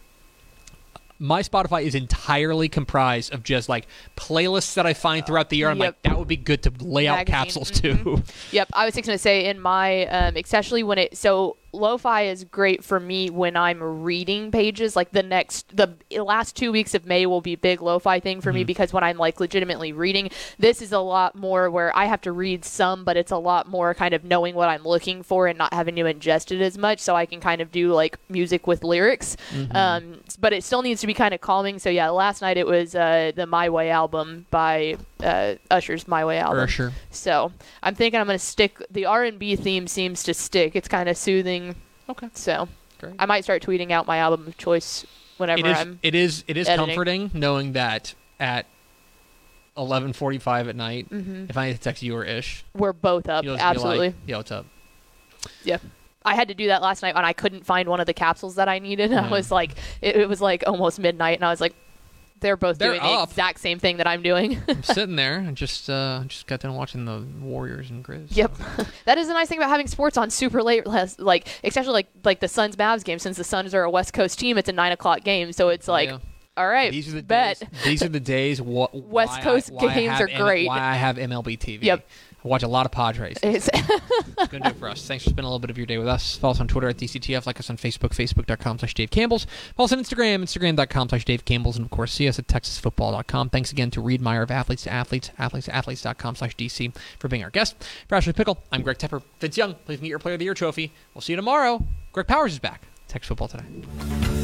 my 1.18 1.40
Spotify 1.42 1.84
is 1.84 1.94
entirely 1.94 2.68
comprised 2.68 3.32
of 3.32 3.44
just 3.44 3.68
like 3.68 3.86
playlists 4.16 4.74
that 4.74 4.86
I 4.86 4.92
find 4.92 5.24
throughout 5.24 5.50
the 5.50 5.56
year. 5.56 5.68
I'm 5.70 5.78
Yep. 5.78 5.86
like, 5.86 6.02
that 6.02 6.18
would 6.18 6.26
be 6.26 6.36
good 6.36 6.64
to 6.64 6.72
lay 6.80 7.06
out 7.06 7.18
Magazine, 7.18 7.32
capsules 7.44 7.70
mhm. 7.70 7.80
too. 8.02 8.22
Yep, 8.50 8.70
I 8.72 8.84
was 8.86 8.94
just 8.94 9.06
gonna 9.06 9.18
say 9.18 9.46
in 9.46 9.60
my, 9.60 10.06
um, 10.06 10.34
especially 10.36 10.82
when 10.82 10.98
it 10.98 11.16
so 11.16 11.58
lo-fi 11.72 12.22
is 12.22 12.44
great 12.44 12.84
for 12.84 13.00
me 13.00 13.30
when 13.30 13.56
I'm 13.56 13.82
reading 14.02 14.50
pages. 14.50 14.94
Like 14.94 15.12
the 15.12 15.22
next, 15.22 15.74
the 15.76 15.94
last 16.22 16.54
two 16.56 16.70
weeks 16.72 16.94
of 16.94 17.06
May 17.06 17.24
will 17.26 17.40
be 17.40 17.56
big 17.56 17.80
lo-fi 17.80 18.20
thing 18.20 18.40
for 18.40 18.52
me 18.52 18.62
Mhm. 18.62 18.66
because 18.66 18.92
when 18.92 19.02
I'm 19.02 19.16
like 19.16 19.40
legitimately 19.40 19.92
reading, 19.92 20.30
this 20.58 20.82
is 20.82 20.92
a 20.92 20.98
lot 20.98 21.34
more 21.34 21.70
where 21.70 21.96
I 21.96 22.04
have 22.04 22.20
to 22.22 22.32
read 22.32 22.64
some, 22.64 23.04
but 23.04 23.16
it's 23.16 23.32
a 23.32 23.38
lot 23.38 23.68
more 23.68 23.94
kind 23.94 24.12
of 24.14 24.24
knowing 24.24 24.54
what 24.54 24.68
I'm 24.68 24.84
looking 24.84 25.22
for 25.22 25.46
and 25.46 25.56
not 25.56 25.72
having 25.72 25.96
to 25.96 26.02
ingest 26.02 26.52
it 26.54 26.60
as 26.60 26.76
much, 26.76 27.00
so 27.00 27.16
I 27.16 27.26
can 27.26 27.40
kind 27.40 27.60
of 27.60 27.72
do 27.72 27.92
like 27.92 28.18
music 28.28 28.66
with 28.66 28.84
lyrics. 28.84 29.36
Mhm. 29.54 29.74
Um, 29.74 30.20
but 30.40 30.52
it 30.52 30.64
still 30.64 30.82
needs 30.82 31.00
to 31.00 31.06
be 31.06 31.14
kind 31.14 31.32
of 31.34 31.40
calming. 31.40 31.78
So 31.78 31.88
yeah, 31.90 32.10
last 32.10 32.42
night 32.42 32.56
it 32.56 32.66
was 32.66 32.94
uh, 32.94 33.32
the 33.34 33.46
My 33.46 33.68
Way 33.68 33.90
album 33.90 34.46
by 34.50 34.96
uh, 35.22 35.54
Usher's 35.70 36.06
My 36.08 36.24
Way 36.24 36.38
album. 36.38 36.64
For 36.66 36.70
sure. 36.70 36.92
So 37.10 37.52
I'm 37.82 37.94
thinking 37.94 38.20
I'm 38.20 38.26
gonna 38.26 38.38
stick. 38.38 38.76
The 38.90 39.06
R 39.06 39.24
and 39.24 39.38
B 39.38 39.56
theme 39.56 39.86
seems 39.86 40.22
to 40.24 40.34
stick. 40.34 40.74
It's 40.76 40.88
kind 40.88 41.08
of 41.08 41.16
soothing. 41.16 41.74
Okay. 42.08 42.28
So 42.34 42.68
Great. 42.98 43.14
I 43.18 43.26
might 43.26 43.44
start 43.44 43.62
tweeting 43.62 43.90
out 43.90 44.06
my 44.06 44.18
album 44.18 44.46
of 44.46 44.56
choice 44.58 45.06
whenever 45.38 45.60
It 45.60 45.66
is. 45.66 45.78
I'm. 45.78 45.98
It 46.02 46.14
is. 46.14 46.44
It 46.46 46.56
is 46.56 46.68
editing. 46.68 46.86
comforting 46.86 47.30
knowing 47.34 47.72
that 47.72 48.14
at 48.40 48.66
eleven 49.76 50.12
forty-five 50.12 50.68
at 50.68 50.76
night, 50.76 51.06
hmm 51.08 51.46
if 51.48 51.56
I 51.56 51.68
need 51.68 51.74
to 51.74 51.80
text 51.80 52.02
you 52.02 52.16
or 52.16 52.24
Ish, 52.24 52.64
We're 52.74 52.92
both 52.92 53.28
up. 53.28 53.44
Absolutely. 53.44 54.08
like, 54.08 54.16
"Yo, 54.26 54.36
what's 54.38 54.52
up?" 54.52 54.66
Yeah. 55.64 55.78
I 56.24 56.36
had 56.36 56.48
to 56.48 56.54
do 56.54 56.68
that 56.68 56.82
last 56.82 57.02
night, 57.02 57.14
and 57.16 57.26
I 57.26 57.32
couldn't 57.32 57.66
find 57.66 57.88
one 57.88 57.98
of 57.98 58.06
the 58.06 58.14
capsules 58.14 58.54
that 58.54 58.68
I 58.68 58.78
needed. 58.78 59.12
I 59.12 59.28
was 59.28 59.50
like, 59.50 59.72
it, 60.00 60.14
it 60.14 60.28
was 60.28 60.40
like 60.40 60.62
almost 60.66 61.00
midnight, 61.00 61.36
and 61.38 61.44
I 61.44 61.50
was 61.50 61.60
like, 61.60 61.74
they're 62.42 62.56
both 62.58 62.76
They're 62.78 62.90
doing 62.90 63.02
the 63.02 63.22
exact 63.22 63.60
same 63.60 63.78
thing 63.78 63.96
that 63.96 64.06
I'm 64.06 64.22
doing. 64.22 64.60
I'm 64.68 64.82
sitting 64.82 65.16
there 65.16 65.36
and 65.36 65.56
just 65.56 65.88
uh, 65.88 66.22
just 66.26 66.46
got 66.46 66.60
done 66.60 66.74
watching 66.74 67.06
the 67.06 67.24
Warriors 67.40 67.88
and 67.90 68.04
Grizz. 68.04 68.36
Yep, 68.36 68.52
that 69.06 69.16
is 69.16 69.28
the 69.28 69.32
nice 69.32 69.48
thing 69.48 69.58
about 69.58 69.70
having 69.70 69.86
sports 69.86 70.18
on 70.18 70.28
super 70.28 70.62
late, 70.62 70.86
like 71.18 71.48
especially 71.64 71.92
like 71.94 72.08
like 72.24 72.40
the 72.40 72.48
Suns 72.48 72.76
Mavs 72.76 73.02
game. 73.04 73.18
Since 73.18 73.38
the 73.38 73.44
Suns 73.44 73.74
are 73.74 73.84
a 73.84 73.90
West 73.90 74.12
Coast 74.12 74.38
team, 74.38 74.58
it's 74.58 74.68
a 74.68 74.72
nine 74.72 74.92
o'clock 74.92 75.24
game, 75.24 75.52
so 75.52 75.70
it's 75.70 75.88
like, 75.88 76.10
Yeah. 76.10 76.18
all 76.56 76.68
right, 76.68 76.92
These 76.92 77.08
are 77.08 77.16
the 77.16 77.22
bet. 77.22 77.60
days. 77.60 77.68
These 77.84 78.02
are 78.02 78.08
the 78.08 78.20
days. 78.20 78.60
What 78.72 78.94
West 78.94 79.40
Coast 79.42 79.70
I 79.80 79.94
games 79.94 80.10
have 80.10 80.20
are 80.22 80.28
M- 80.28 80.40
great. 80.42 80.66
Why 80.66 80.78
I 80.80 80.94
have 80.94 81.16
MLB 81.16 81.58
TV. 81.58 81.84
Yep. 81.84 82.06
I 82.44 82.48
watch 82.48 82.62
a 82.62 82.68
lot 82.68 82.86
of 82.86 82.92
Padres. 82.92 83.36
It's- 83.42 83.68
That's 83.72 84.48
going 84.50 84.62
to 84.62 84.70
do 84.70 84.74
it 84.74 84.78
for 84.78 84.88
us. 84.88 85.06
Thanks 85.06 85.24
for 85.24 85.30
spending 85.30 85.44
a 85.44 85.48
little 85.48 85.58
bit 85.60 85.70
of 85.70 85.78
your 85.78 85.86
day 85.86 85.98
with 85.98 86.08
us. 86.08 86.36
Follow 86.36 86.52
us 86.52 86.60
on 86.60 86.66
Twitter 86.68 86.88
at 86.88 86.96
DCTF. 86.96 87.46
Like 87.46 87.60
us 87.60 87.70
on 87.70 87.76
Facebook, 87.76 88.10
facebook.com 88.10 88.78
slash 88.80 88.94
Dave 88.94 89.10
Campbell's. 89.10 89.46
Follow 89.76 89.84
us 89.84 89.92
on 89.92 90.00
Instagram, 90.02 90.42
instagram.com 90.42 91.08
slash 91.08 91.24
Dave 91.24 91.44
Campbell's. 91.44 91.76
And, 91.76 91.84
of 91.84 91.90
course, 91.90 92.12
see 92.12 92.26
us 92.28 92.38
at 92.38 92.48
texasfootball.com. 92.48 93.50
Thanks 93.50 93.70
again 93.72 93.90
to 93.92 94.00
Reed 94.00 94.20
Meyer 94.20 94.42
of 94.42 94.50
Athletes 94.50 94.82
to 94.84 94.92
Athletes, 94.92 95.30
athletes 95.38 95.66
to 95.66 95.74
athletes.com 95.74 96.34
slash 96.36 96.56
DC 96.56 96.94
for 97.18 97.28
being 97.28 97.44
our 97.44 97.50
guest. 97.50 97.76
For 98.08 98.16
Ashley 98.16 98.32
Pickle, 98.32 98.58
I'm 98.72 98.82
Greg 98.82 98.98
Tepper. 98.98 99.22
Vince 99.38 99.56
Young, 99.56 99.74
please 99.86 100.00
meet 100.02 100.08
your 100.08 100.18
Player 100.18 100.34
of 100.34 100.38
the 100.40 100.44
Year 100.44 100.54
trophy. 100.54 100.92
We'll 101.14 101.22
see 101.22 101.32
you 101.34 101.36
tomorrow. 101.36 101.84
Greg 102.12 102.26
Powers 102.26 102.52
is 102.54 102.58
back. 102.58 102.82
Texas 103.08 103.28
Football 103.28 103.48
Today. 103.48 104.41